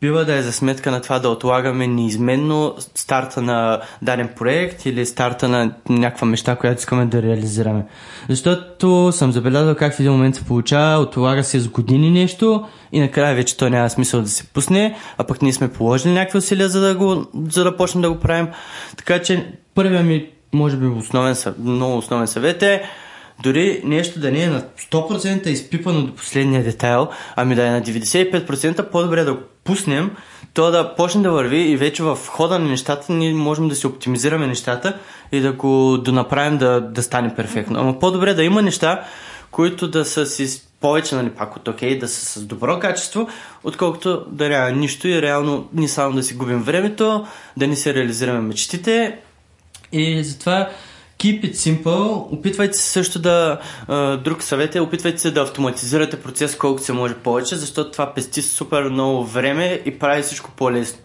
бива 0.00 0.24
да 0.24 0.34
е 0.34 0.42
за 0.42 0.52
сметка 0.52 0.90
на 0.90 1.00
това 1.00 1.18
да 1.18 1.28
отлагаме 1.28 1.86
неизменно 1.86 2.74
старта 2.78 3.42
на 3.42 3.80
даден 4.02 4.28
проект 4.36 4.86
или 4.86 5.06
старта 5.06 5.48
на 5.48 5.72
някаква 5.88 6.26
мечта, 6.26 6.56
която 6.56 6.78
искаме 6.78 7.06
да 7.06 7.22
реализираме. 7.22 7.86
Защото 8.28 9.12
съм 9.12 9.32
забелязал 9.32 9.74
как 9.74 9.94
в 9.94 10.00
един 10.00 10.12
момент 10.12 10.34
се 10.34 10.44
получава, 10.44 11.02
отлага 11.02 11.44
се 11.44 11.60
с 11.60 11.68
години 11.68 12.10
нещо 12.10 12.66
и 12.92 13.00
накрая 13.00 13.34
вече 13.34 13.56
то 13.56 13.68
няма 13.68 13.90
смисъл 13.90 14.22
да 14.22 14.28
се 14.28 14.46
пусне, 14.46 14.96
а 15.18 15.24
пък 15.24 15.42
ние 15.42 15.52
сме 15.52 15.72
положили 15.72 16.12
някакви 16.12 16.38
усилия 16.38 16.68
за 16.68 16.80
да, 16.80 16.94
го, 16.94 17.26
за 17.50 17.64
да 17.64 17.76
почнем 17.76 18.02
да 18.02 18.10
го 18.10 18.18
правим. 18.18 18.48
Така 18.96 19.22
че 19.22 19.52
първият 19.74 20.06
ми 20.06 20.26
може 20.52 20.76
би 20.76 20.86
основен, 20.86 21.36
много 21.58 21.98
основен 21.98 22.26
съвет 22.26 22.62
е 22.62 22.82
дори 23.42 23.80
нещо 23.84 24.20
да 24.20 24.30
не 24.30 24.42
е 24.42 24.48
на 24.48 24.62
100% 24.90 25.46
изпипано 25.46 26.02
до 26.02 26.14
последния 26.14 26.64
детайл, 26.64 27.08
ами 27.36 27.54
да 27.54 27.66
е 27.66 27.70
на 27.70 27.82
95%, 27.82 28.90
по-добре 28.90 29.24
да 29.24 29.34
го 29.34 29.40
пуснем, 29.64 30.10
то 30.54 30.70
да 30.70 30.94
почне 30.94 31.22
да 31.22 31.30
върви 31.30 31.58
и 31.58 31.76
вече 31.76 32.02
в 32.02 32.18
хода 32.26 32.58
на 32.58 32.68
нещата 32.68 33.12
ние 33.12 33.34
можем 33.34 33.68
да 33.68 33.74
си 33.74 33.86
оптимизираме 33.86 34.46
нещата 34.46 34.98
и 35.32 35.40
да 35.40 35.52
го 35.52 35.98
донаправим 35.98 36.58
да, 36.58 36.80
да 36.80 37.02
стане 37.02 37.34
перфектно. 37.34 37.80
Ама 37.80 37.98
по-добре 37.98 38.34
да 38.34 38.44
има 38.44 38.62
неща, 38.62 39.04
които 39.50 39.88
да 39.88 40.04
са 40.04 40.26
си 40.26 40.62
повече, 40.80 41.14
нали, 41.14 41.30
пак 41.30 41.56
от 41.56 41.68
окей, 41.68 41.96
okay, 41.96 42.00
да 42.00 42.08
са 42.08 42.24
с 42.24 42.44
добро 42.44 42.78
качество, 42.78 43.28
отколкото 43.64 44.24
да 44.30 44.48
няма 44.48 44.70
нищо 44.70 45.08
и 45.08 45.22
реално 45.22 45.68
ни 45.72 45.88
само 45.88 46.14
да 46.14 46.22
си 46.22 46.34
губим 46.34 46.62
времето, 46.62 47.26
да 47.56 47.66
ни 47.66 47.76
се 47.76 47.94
реализираме 47.94 48.40
мечтите. 48.40 49.18
И 49.92 50.24
затова 50.24 50.68
Keep 51.18 51.42
it 51.42 51.54
simple. 51.54 52.32
Опитвайте 52.32 52.78
се 52.78 52.90
също 52.90 53.18
да... 53.18 53.58
друг 54.24 54.42
съвет 54.42 54.74
е, 54.74 54.80
опитвайте 54.80 55.18
се 55.18 55.30
да 55.30 55.40
автоматизирате 55.40 56.20
процес 56.20 56.56
колкото 56.56 56.84
се 56.84 56.92
може 56.92 57.14
повече, 57.14 57.56
защото 57.56 57.90
това 57.90 58.14
пести 58.14 58.42
супер 58.42 58.82
много 58.82 59.24
време 59.24 59.82
и 59.84 59.98
прави 59.98 60.22
всичко 60.22 60.50
по-лесно. 60.56 60.98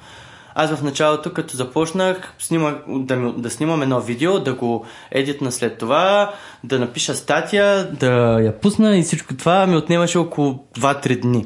Аз 0.55 0.75
в 0.75 0.83
началото, 0.83 1.33
като 1.33 1.57
започнах 1.57 2.33
снимах, 2.39 2.75
да, 2.87 3.33
да 3.37 3.49
снимам 3.49 3.81
едно 3.81 4.01
видео, 4.01 4.39
да 4.39 4.53
го 4.53 4.85
едитна 5.11 5.51
след 5.51 5.77
това, 5.77 6.33
да 6.63 6.79
напиша 6.79 7.15
статия, 7.15 7.91
да 7.91 8.39
я 8.41 8.59
пусна 8.59 8.97
и 8.97 9.03
всичко 9.03 9.37
това 9.37 9.67
ми 9.67 9.75
отнемаше 9.75 10.17
около 10.17 10.59
2-3 10.77 11.21
дни. 11.21 11.45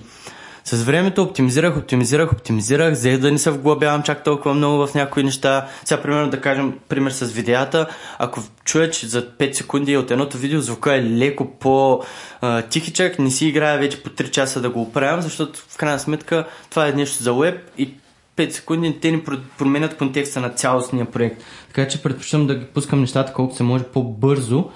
С 0.70 0.84
времето 0.84 1.24
оптимизирах, 1.24 1.78
оптимизирах, 1.78 2.32
оптимизирах, 2.32 2.94
за 2.94 3.20
да 3.20 3.32
не 3.32 3.38
се 3.38 3.52
вглъбявам 3.52 4.04
чак 4.04 4.24
толкова 4.24 4.56
много 4.56 4.88
в 4.88 4.94
някои 4.94 5.24
неща. 5.24 5.68
Сега, 5.86 6.02
примерно, 6.02 6.30
да 6.30 6.42
кажем, 6.42 6.74
пример 6.90 7.12
с 7.12 7.26
видеята, 7.26 7.88
ако 8.20 8.42
чуя, 8.64 8.90
че 8.90 9.08
за 9.08 9.28
5 9.28 9.54
секунди 9.54 9.98
от 9.98 10.12
едното 10.12 10.38
видео 10.38 10.62
звука 10.62 10.96
е 10.96 11.04
леко 11.04 11.52
по-тихичък, 11.60 13.20
не 13.20 13.32
си 13.32 13.48
играя 13.48 13.80
вече 13.80 14.04
по 14.04 14.10
3 14.10 14.30
часа 14.30 14.62
да 14.62 14.70
го 14.70 14.82
оправям, 14.82 15.22
защото 15.22 15.60
в 15.70 15.78
крайна 15.78 16.00
сметка 16.00 16.48
това 16.70 16.88
е 16.88 16.92
нещо 16.92 17.24
за 17.24 17.34
веб 17.34 17.60
и 17.78 17.94
5 18.38 18.50
секунди 18.50 19.00
те 19.00 19.12
ни 19.12 19.24
променят 19.58 19.98
контекста 19.98 20.40
на 20.40 20.50
цялостния 20.50 21.06
проект. 21.06 21.44
Така 21.68 21.88
че 21.88 22.04
предпочитам 22.04 22.48
да 22.48 22.56
ги 22.56 22.66
пускам 22.66 23.02
нещата 23.02 23.34
колкото 23.34 23.58
се 23.58 23.64
може 23.64 23.84
по-бързо, 23.84 24.70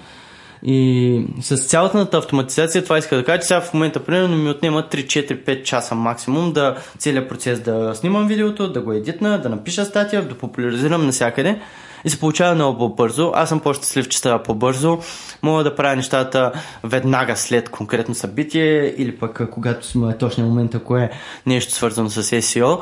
и 0.64 1.26
с 1.40 1.56
цялата 1.56 2.18
автоматизация 2.18 2.84
това 2.84 2.98
иска 2.98 3.16
да 3.16 3.24
кажа, 3.24 3.40
че 3.40 3.46
сега 3.46 3.60
в 3.60 3.74
момента 3.74 4.04
примерно 4.04 4.36
ми 4.36 4.50
отнема 4.50 4.82
3-4-5 4.90 5.62
часа 5.62 5.94
максимум 5.94 6.52
да 6.52 6.76
целият 6.98 7.28
процес 7.28 7.60
да 7.60 7.94
снимам 7.94 8.26
видеото, 8.26 8.72
да 8.72 8.80
го 8.80 8.92
едитна, 8.92 9.40
да 9.40 9.48
напиша 9.48 9.84
статия, 9.84 10.28
да 10.28 10.34
популяризирам 10.34 11.06
навсякъде 11.06 11.60
и 12.04 12.10
се 12.10 12.20
получава 12.20 12.54
много 12.54 12.78
по-бързо. 12.78 13.32
Аз 13.34 13.48
съм 13.48 13.60
по-щастлив, 13.60 14.08
че 14.08 14.18
става 14.18 14.42
по-бързо. 14.42 14.98
Мога 15.42 15.64
да 15.64 15.74
правя 15.74 15.96
нещата 15.96 16.52
веднага 16.84 17.36
след 17.36 17.68
конкретно 17.68 18.14
събитие 18.14 18.94
или 18.98 19.16
пък 19.16 19.50
когато 19.50 19.86
си 19.86 19.98
е 20.10 20.18
точния 20.18 20.46
момент, 20.46 20.74
ако 20.74 20.96
е 20.96 21.10
нещо 21.46 21.72
свързано 21.72 22.10
с 22.10 22.22
SEO 22.22 22.80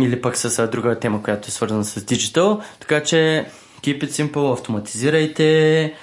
или 0.00 0.20
пък 0.20 0.36
с 0.36 0.68
друга 0.68 0.98
тема, 0.98 1.22
която 1.22 1.48
е 1.48 1.50
свързана 1.50 1.84
с 1.84 2.04
диджитал. 2.04 2.60
Така 2.80 3.02
че 3.02 3.46
keep 3.82 4.04
it 4.04 4.10
simple, 4.10 4.52
автоматизирайте, 4.52 5.94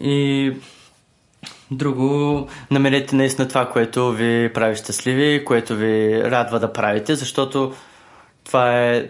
и 0.00 0.52
друго, 1.70 2.46
намерете 2.70 3.16
наистина 3.16 3.48
това, 3.48 3.68
което 3.68 4.12
ви 4.12 4.50
прави 4.54 4.76
щастливи, 4.76 5.44
което 5.44 5.76
ви 5.76 6.22
радва 6.24 6.60
да 6.60 6.72
правите, 6.72 7.14
защото 7.14 7.72
това 8.44 8.76
е 8.76 9.08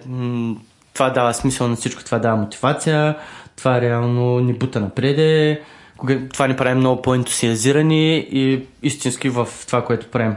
това 0.94 1.10
дава 1.10 1.34
смисъл 1.34 1.68
на 1.68 1.76
всичко, 1.76 2.04
това 2.04 2.18
дава 2.18 2.36
мотивация, 2.36 3.16
това 3.56 3.80
реално 3.80 4.40
ни 4.40 4.52
бута 4.52 4.80
напреде, 4.80 5.62
това 6.32 6.46
ни 6.46 6.56
прави 6.56 6.74
много 6.74 7.02
по-ентусиазирани 7.02 8.16
и 8.18 8.66
истински 8.82 9.28
в 9.28 9.48
това, 9.66 9.84
което 9.84 10.10
правим. 10.10 10.34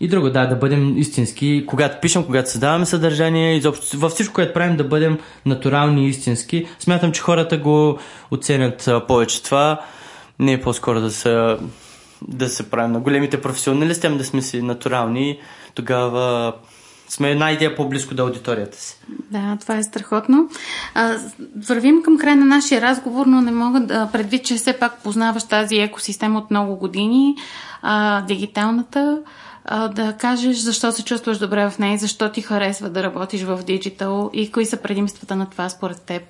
И 0.00 0.08
друго, 0.08 0.30
да, 0.30 0.46
да 0.46 0.56
бъдем 0.56 0.98
истински, 0.98 1.64
когато 1.66 2.00
пишем, 2.00 2.24
когато 2.24 2.50
създаваме 2.50 2.86
съдържание, 2.86 3.56
изобщо 3.56 3.98
във 3.98 4.12
всичко, 4.12 4.34
което 4.34 4.52
правим, 4.52 4.76
да 4.76 4.84
бъдем 4.84 5.18
натурални 5.46 6.06
и 6.06 6.08
истински. 6.08 6.66
Смятам, 6.78 7.12
че 7.12 7.20
хората 7.20 7.58
го 7.58 7.98
оценят 8.30 8.88
повече 9.08 9.42
това. 9.42 9.80
Не 10.38 10.52
е 10.52 10.60
по-скоро 10.60 11.00
да 11.00 11.10
се, 11.10 11.56
да 12.28 12.48
се 12.48 12.70
правим 12.70 12.92
на 12.92 13.00
големите 13.00 13.40
професионалисти, 13.40 14.06
ами 14.06 14.18
да 14.18 14.24
сме 14.24 14.42
си 14.42 14.62
натурални. 14.62 15.38
Тогава 15.74 16.52
сме 17.08 17.30
една 17.30 17.50
идея 17.50 17.76
по-близко 17.76 18.14
до 18.14 18.22
аудиторията 18.22 18.78
си. 18.78 19.00
Да, 19.30 19.56
това 19.60 19.76
е 19.76 19.82
страхотно. 19.82 20.48
А, 20.94 21.16
вървим 21.68 22.02
към 22.02 22.18
края 22.18 22.36
на 22.36 22.46
нашия 22.46 22.80
разговор, 22.80 23.26
но 23.26 23.40
не 23.40 23.50
мога 23.50 23.80
да 23.80 24.08
предвид, 24.12 24.44
че 24.44 24.54
все 24.54 24.72
пак 24.72 25.02
познаваш 25.02 25.44
тази 25.44 25.76
екосистема 25.76 26.38
от 26.38 26.50
много 26.50 26.76
години, 26.76 27.36
а, 27.82 28.20
дигиталната 28.20 29.18
а, 29.64 29.88
да 29.88 30.12
кажеш 30.12 30.56
защо 30.56 30.92
се 30.92 31.04
чувстваш 31.04 31.38
добре 31.38 31.70
в 31.70 31.78
нея, 31.78 31.98
защо 31.98 32.28
ти 32.28 32.42
харесва 32.42 32.90
да 32.90 33.02
работиш 33.02 33.42
в 33.42 33.60
диджитал 33.66 34.30
и 34.32 34.52
кои 34.52 34.66
са 34.66 34.76
предимствата 34.76 35.36
на 35.36 35.46
това 35.46 35.68
според 35.68 36.02
теб? 36.02 36.22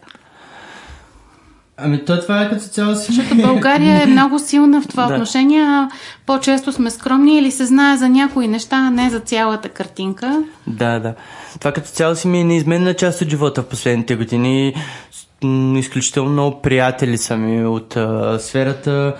Ами 1.82 2.04
то 2.04 2.20
това 2.20 2.42
е 2.42 2.50
като 2.50 2.64
цяло 2.64 2.94
си. 2.94 3.12
Защото 3.12 3.42
България 3.42 4.02
е 4.02 4.06
много 4.06 4.38
силна 4.38 4.82
в 4.82 4.88
това 4.88 5.06
да. 5.08 5.14
отношение, 5.14 5.62
а 5.62 5.90
по-често 6.26 6.72
сме 6.72 6.90
скромни 6.90 7.38
или 7.38 7.50
се 7.50 7.66
знае 7.66 7.96
за 7.96 8.08
някои 8.08 8.48
неща, 8.48 8.76
а 8.76 8.90
не 8.90 9.10
за 9.10 9.20
цялата 9.20 9.68
картинка. 9.68 10.42
Да, 10.66 10.98
да. 10.98 11.14
Това 11.58 11.72
като 11.72 11.88
цяло 11.88 12.14
си 12.14 12.28
ми 12.28 12.40
е 12.40 12.44
неизменна 12.44 12.94
част 12.94 13.22
от 13.22 13.28
живота 13.28 13.62
в 13.62 13.66
последните 13.66 14.16
години. 14.16 14.74
Изключително 15.76 16.30
много 16.30 16.62
приятели 16.62 17.18
са 17.18 17.36
ми 17.36 17.66
от 17.66 17.96
а, 17.96 18.38
сферата 18.38 19.14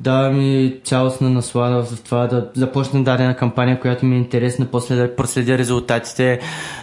дава 0.00 0.30
ми 0.30 0.76
цялостна 0.84 1.30
наслада 1.30 1.82
в 1.82 2.02
това 2.02 2.26
да 2.26 2.50
започна 2.54 3.04
дадена 3.04 3.36
кампания, 3.36 3.80
която 3.80 4.06
ми 4.06 4.14
е 4.14 4.18
интересна, 4.18 4.66
после 4.72 4.96
да 4.96 5.16
проследя 5.16 5.58
резултатите, 5.58 6.40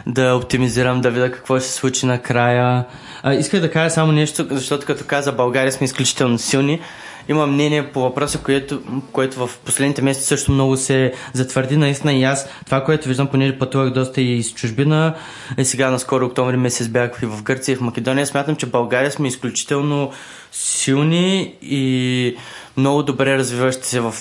да 0.08 0.36
оптимизирам, 0.36 1.02
да 1.02 1.12
видя 1.12 1.32
какво 1.32 1.60
ще 1.60 1.68
се 1.68 1.74
случи 1.74 2.06
накрая. 2.06 2.86
А, 3.24 3.34
исках 3.34 3.62
да 3.62 3.72
кажа 3.72 3.90
само 3.90 4.12
нещо, 4.12 4.48
защото 4.50 4.86
като 4.86 5.04
каза 5.08 5.32
България 5.32 5.72
сме 5.72 5.86
изключително 5.86 6.38
силни. 6.38 6.82
Има 7.30 7.48
мнение 7.48 7.92
по 7.92 8.02
въпроса, 8.02 8.38
което, 8.38 8.82
което 9.12 9.48
в 9.48 9.58
последните 9.66 10.02
месеци 10.02 10.28
също 10.28 10.52
много 10.52 10.78
се 10.78 11.14
затвърди. 11.34 11.78
Наистина 11.78 12.14
и 12.14 12.24
аз 12.24 12.50
това, 12.66 12.84
което 12.84 13.08
виждам, 13.08 13.28
понеже 13.28 13.60
пътувах 13.60 13.94
доста 13.94 14.22
и 14.22 14.44
с 14.44 14.54
чужбина, 14.54 15.16
е 15.58 15.66
сега 15.66 15.92
наскоро 15.92 16.26
октомври 16.26 16.58
месец 16.58 16.88
бях 16.88 17.20
и 17.24 17.26
в 17.26 17.44
Гърция 17.44 17.74
и 17.74 17.76
в 17.76 17.82
Македония, 17.82 18.28
смятам, 18.28 18.56
че 18.56 18.66
България 18.66 19.12
сме 19.12 19.28
изключително 19.28 20.12
силни 20.52 21.56
и 21.62 22.36
много 22.78 23.04
добре 23.04 23.38
развиващи 23.38 23.88
се 23.88 24.00
в, 24.00 24.14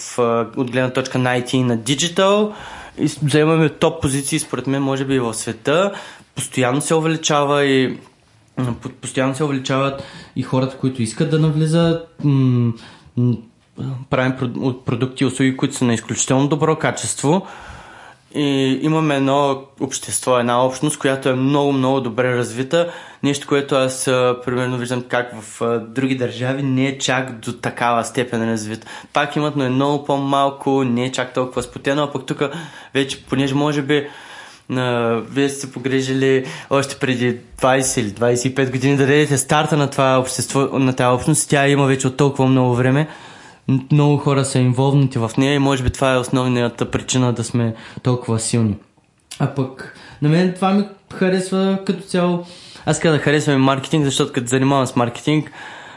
от 0.57 0.71
гледна 0.71 0.91
точка 0.91 1.19
на 1.19 1.39
IT 1.39 1.55
и 1.55 1.63
на 1.63 1.77
диджитал. 1.77 2.55
И 2.99 3.07
заемаме 3.07 3.69
топ 3.69 4.03
позиции, 4.03 4.39
според 4.39 4.67
мен, 4.67 4.83
може 4.83 5.05
би 5.05 5.15
и 5.15 5.21
в 5.21 5.35
света. 5.35 5.93
Постоянно 6.35 6.81
се 6.81 6.95
увеличава 6.95 7.65
и 7.65 7.99
постоянно 9.01 9.35
се 9.35 9.45
увеличават 9.45 10.03
и 10.37 10.43
хората, 10.43 10.77
които 10.77 11.03
искат 11.03 11.31
да 11.31 11.39
навлизат. 11.39 12.09
правим 14.11 14.33
продукти 14.87 15.25
и 15.25 15.27
услуги, 15.27 15.57
които 15.57 15.75
са 15.75 15.85
на 15.85 15.95
изключително 15.95 16.49
добро 16.49 16.77
качество. 16.77 17.47
И 18.35 18.79
имаме 18.83 19.17
едно 19.17 19.63
общество, 19.81 20.39
една 20.39 20.65
общност, 20.65 20.99
която 20.99 21.29
е 21.29 21.35
много, 21.35 21.73
много 21.73 22.01
добре 22.01 22.37
развита. 22.37 22.93
Нещо, 23.23 23.47
което 23.49 23.75
аз 23.75 24.05
примерно 24.45 24.77
виждам 24.77 25.03
как 25.09 25.43
в 25.43 25.79
други 25.89 26.17
държави 26.17 26.63
не 26.63 26.87
е 26.87 26.99
чак 26.99 27.39
до 27.39 27.53
такава 27.53 28.05
степен 28.05 28.53
развит. 28.53 28.87
Пак 29.13 29.37
имат, 29.37 29.57
но 29.57 29.65
е 29.65 29.69
много 29.69 30.05
по-малко, 30.05 30.85
не 30.85 31.05
е 31.05 31.13
чак 31.13 31.35
толкова 31.35 31.63
спотено, 31.63 32.03
а 32.03 32.13
пък 32.13 32.27
тук 32.27 32.43
вече, 32.95 33.25
понеже 33.25 33.55
може 33.55 33.83
би 33.83 34.09
Uh, 34.71 35.21
вие 35.21 35.49
сте 35.49 35.61
се 35.61 35.73
погрежили 35.73 36.45
още 36.71 36.97
преди 36.97 37.39
20 37.61 38.01
или 38.01 38.11
25 38.11 38.71
години 38.71 38.97
да 38.97 39.07
дадете 39.07 39.39
старта 39.39 39.77
на 39.77 39.91
това 39.91 40.19
общество, 40.19 40.61
на 40.61 40.93
тази 40.97 41.15
общност. 41.15 41.51
Тя 41.51 41.69
има 41.69 41.87
вече 41.87 42.07
от 42.07 42.17
толкова 42.17 42.47
много 42.49 42.75
време 42.75 43.09
много 43.93 44.17
хора 44.17 44.45
са 44.45 44.59
инволвнати 44.59 45.19
в 45.19 45.31
нея 45.39 45.55
и 45.55 45.59
може 45.59 45.83
би 45.83 45.91
това 45.91 46.15
е 46.15 46.19
основната 46.19 46.91
причина 46.91 47.33
да 47.33 47.45
сме 47.45 47.75
толкова 48.03 48.39
силни. 48.39 48.77
А 49.39 49.55
пък 49.55 49.97
на 50.23 50.29
мен 50.29 50.53
това 50.55 50.73
ми 50.73 50.85
харесва 51.15 51.79
като 51.87 52.03
цяло. 52.03 52.45
Аз 52.87 53.01
казах 53.01 53.19
да 53.19 53.25
харесвам 53.25 53.57
и 53.57 53.65
маркетинг, 53.65 54.05
защото 54.05 54.33
като 54.33 54.47
занимавам 54.47 54.87
с 54.87 54.97
маркетинг, 54.97 55.51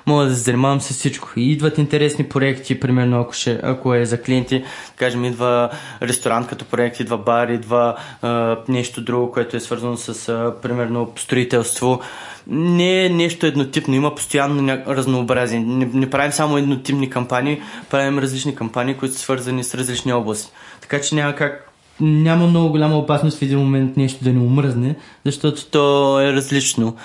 мога 0.06 0.26
да 0.26 0.36
се 0.36 0.42
занимавам 0.42 0.82
с 0.82 0.90
всичко. 0.90 1.32
И 1.36 1.52
идват 1.52 1.78
интересни 1.78 2.30
проекти, 2.30 2.80
примерно 2.80 3.22
ако, 3.22 3.34
ще, 3.34 3.60
ако 3.64 3.94
е 3.94 4.06
за 4.06 4.22
клиенти, 4.22 4.64
кажем, 4.96 5.26
идва 5.26 5.70
ресторант 6.02 6.48
като 6.48 6.66
проект, 6.66 7.00
идва 7.00 7.18
бар, 7.18 7.48
идва 7.48 7.96
а, 8.22 8.58
нещо 8.68 9.02
друго, 9.02 9.32
което 9.32 9.58
е 9.58 9.60
свързано 9.60 9.98
с, 9.98 10.30
а, 10.30 10.54
примерно, 10.62 11.12
строителство 11.16 12.02
не 12.48 13.06
е 13.06 13.10
нещо 13.10 13.46
еднотипно, 13.46 13.96
има 13.96 14.16
постоянно 14.16 14.78
разнообразие. 14.88 15.60
Не, 15.60 15.90
не 15.94 16.10
правим 16.10 16.32
само 16.32 16.58
еднотипни 16.58 17.10
кампании, 17.10 17.62
правим 17.90 18.20
различни 18.20 18.56
кампании, 18.56 18.96
които 18.98 19.16
са 19.16 19.22
свързани 19.22 19.64
с 19.64 19.76
различни 19.76 20.14
области. 20.14 20.52
Така 20.82 21.02
че 21.02 21.16
няма 21.16 21.36
как 21.36 21.70
няма 22.00 22.48
много 22.48 22.70
голяма 22.70 22.98
опасност 22.98 23.38
в 23.38 23.42
един 23.42 23.60
момент 23.60 23.98
нещо 23.98 24.24
да 24.24 24.30
ни 24.30 24.40
омръзне, 24.40 24.96
защото 25.26 25.66
то 25.66 26.20
е 26.22 26.34
различно. 26.34 26.96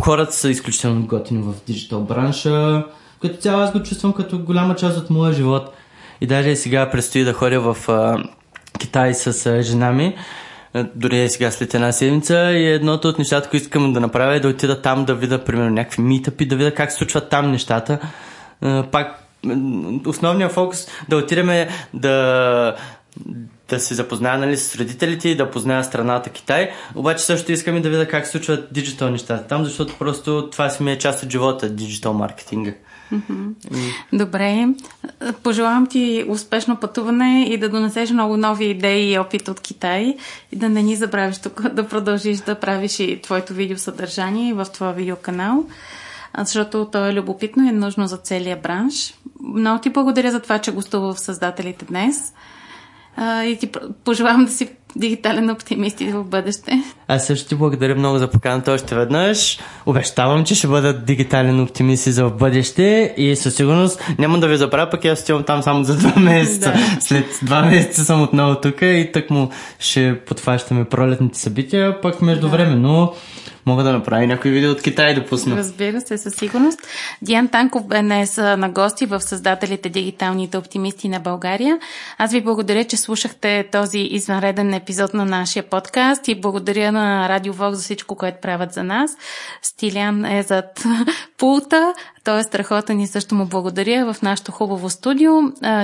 Хората 0.00 0.32
са 0.32 0.50
изключително 0.50 1.06
готини 1.06 1.42
в 1.42 1.54
диджитал 1.66 2.00
бранша. 2.00 2.84
Като 3.22 3.36
цяло 3.36 3.60
аз 3.60 3.72
го 3.72 3.82
чувствам 3.82 4.12
като 4.12 4.38
голяма 4.38 4.76
част 4.76 4.98
от 4.98 5.10
моя 5.10 5.32
живот. 5.32 5.74
И 6.20 6.26
даже 6.26 6.56
сега 6.56 6.90
предстои 6.90 7.24
да 7.24 7.32
ходя 7.32 7.60
в 7.60 7.88
а, 7.88 8.24
Китай 8.78 9.14
с 9.14 9.46
а, 9.46 9.62
жена 9.62 9.92
ми. 9.92 10.16
Дори 10.94 11.20
е 11.20 11.28
сега 11.28 11.50
след 11.50 11.74
една 11.74 11.92
седмица 11.92 12.52
и 12.52 12.66
едното 12.66 13.08
от 13.08 13.18
нещата, 13.18 13.48
които 13.50 13.64
искам 13.64 13.92
да 13.92 14.00
направя 14.00 14.34
е 14.34 14.40
да 14.40 14.48
отида 14.48 14.82
там 14.82 15.04
да 15.04 15.14
видя, 15.14 15.44
примерно, 15.44 15.70
някакви 15.70 16.02
митъпи, 16.02 16.46
да 16.46 16.56
видя 16.56 16.74
как 16.74 16.92
се 16.92 16.98
случват 16.98 17.28
там 17.28 17.50
нещата. 17.50 17.98
Пак 18.92 19.24
основният 20.06 20.52
фокус 20.52 20.86
да 21.08 21.16
отидем 21.16 21.68
да 21.94 22.74
да 23.76 23.80
се 23.80 23.94
запозная 23.94 24.38
нали, 24.38 24.56
с 24.56 24.76
родителите 24.76 25.28
и 25.28 25.36
да 25.36 25.50
позная 25.50 25.84
страната 25.84 26.30
Китай. 26.30 26.70
Обаче 26.94 27.24
също 27.24 27.52
искам 27.52 27.76
и 27.76 27.80
да 27.80 27.90
видя 27.90 28.08
как 28.08 28.26
се 28.26 28.32
случват 28.32 28.72
диджитал 28.72 29.10
нещата 29.10 29.46
там, 29.48 29.64
защото 29.64 29.94
просто 29.98 30.48
това 30.52 30.70
си 30.70 30.82
ми 30.82 30.92
е 30.92 30.98
част 30.98 31.22
от 31.22 31.30
живота, 31.30 31.70
диджитал 31.70 32.12
маркетинга. 32.12 32.72
Добре. 34.12 34.68
Пожелавам 35.42 35.86
ти 35.86 36.24
успешно 36.28 36.76
пътуване 36.76 37.46
и 37.48 37.58
да 37.58 37.68
донесеш 37.68 38.10
много 38.10 38.36
нови 38.36 38.64
идеи 38.64 39.12
и 39.12 39.18
опит 39.18 39.48
от 39.48 39.60
Китай 39.60 40.16
и 40.52 40.56
да 40.56 40.68
не 40.68 40.82
ни 40.82 40.96
забравиш 40.96 41.38
тук 41.38 41.62
да 41.72 41.88
продължиш 41.88 42.38
да 42.38 42.54
правиш 42.54 43.00
и 43.00 43.20
твоето 43.22 43.54
видеосъдържание 43.54 44.54
в 44.54 44.64
твоя 44.64 44.92
видеоканал, 44.92 45.64
защото 46.38 46.88
то 46.92 47.06
е 47.06 47.14
любопитно 47.14 47.64
и 47.64 47.68
е 47.68 47.72
нужно 47.72 48.06
за 48.06 48.16
целия 48.16 48.56
бранш. 48.56 49.14
Много 49.42 49.80
ти 49.80 49.90
благодаря 49.90 50.30
за 50.30 50.40
това, 50.40 50.58
че 50.58 50.72
гостува 50.72 51.14
в 51.14 51.20
Създателите 51.20 51.84
днес 51.84 52.32
а, 53.16 53.44
и 53.44 53.58
ти 53.58 53.70
пожелавам 54.04 54.44
да 54.44 54.52
си 54.52 54.68
дигитален 54.96 55.50
оптимист 55.50 56.00
и 56.00 56.04
в 56.04 56.24
бъдеще. 56.24 56.82
Аз 57.08 57.26
също 57.26 57.48
ти 57.48 57.54
благодаря 57.54 57.94
много 57.94 58.18
за 58.18 58.30
поканата 58.30 58.72
още 58.72 58.94
веднъж. 58.94 59.58
Обещавам, 59.86 60.44
че 60.44 60.54
ще 60.54 60.66
бъда 60.66 60.92
дигитален 60.92 61.60
оптимист 61.60 62.06
и 62.06 62.12
за 62.12 62.24
в 62.24 62.36
бъдеще 62.36 63.14
и 63.16 63.36
със 63.36 63.54
сигурност 63.54 64.04
няма 64.18 64.38
да 64.38 64.48
ви 64.48 64.56
забравя, 64.56 64.90
пък 64.90 65.04
аз 65.04 65.22
отивам 65.22 65.42
там 65.42 65.62
само 65.62 65.84
за 65.84 65.96
два 65.96 66.12
месеца. 66.20 66.72
Да. 66.72 67.00
След 67.00 67.24
два 67.42 67.62
месеца 67.62 68.04
съм 68.04 68.22
отново 68.22 68.60
тук 68.60 68.82
и 68.82 69.10
так 69.12 69.30
му 69.30 69.50
ще 69.78 70.20
подфащаме 70.26 70.84
пролетните 70.84 71.38
събития, 71.38 72.00
пък 72.00 72.22
междувременно 72.22 73.06
да 73.06 73.12
мога 73.66 73.82
да 73.82 73.92
направя 73.92 74.26
някои 74.26 74.50
видео 74.50 74.70
от 74.70 74.82
Китай 74.82 75.14
да 75.14 75.26
пусна. 75.26 75.56
Разбира 75.56 76.00
се, 76.00 76.18
със 76.18 76.34
сигурност. 76.34 76.80
Диан 77.22 77.48
Танков 77.48 77.86
бе 77.86 78.02
днес 78.02 78.36
на 78.36 78.68
гости 78.68 79.06
в 79.06 79.20
създателите 79.20 79.88
Дигиталните 79.88 80.58
оптимисти 80.58 81.08
на 81.08 81.20
България. 81.20 81.78
Аз 82.18 82.32
ви 82.32 82.40
благодаря, 82.40 82.84
че 82.84 82.96
слушахте 82.96 83.68
този 83.72 83.98
извънреден 83.98 84.74
епизод 84.74 85.14
на 85.14 85.24
нашия 85.24 85.62
подкаст 85.62 86.28
и 86.28 86.40
благодаря 86.40 86.92
на 86.92 87.28
Радио 87.28 87.52
Вок 87.52 87.74
за 87.74 87.82
всичко, 87.82 88.14
което 88.14 88.40
правят 88.40 88.72
за 88.72 88.84
нас. 88.84 89.10
Стилян 89.62 90.24
е 90.24 90.42
зад 90.42 90.84
пулта, 91.38 91.94
той 92.24 92.40
е 92.40 92.42
страхотен 92.42 93.00
и 93.00 93.06
също 93.06 93.34
му 93.34 93.46
благодаря 93.46 94.12
в 94.12 94.22
нашото 94.22 94.52
хубаво 94.52 94.90
студио. 94.90 95.32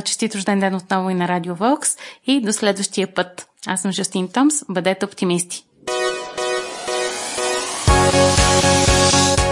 Честит 0.04 0.34
рожден 0.34 0.60
ден 0.60 0.74
отново 0.74 1.10
и 1.10 1.14
на 1.14 1.28
Радио 1.28 1.54
Вокс 1.54 1.96
и 2.26 2.40
до 2.40 2.52
следващия 2.52 3.14
път. 3.14 3.46
Аз 3.66 3.82
съм 3.82 3.92
Жустин 3.92 4.28
Томс. 4.28 4.54
Бъдете 4.68 5.04
оптимисти! 5.04 5.65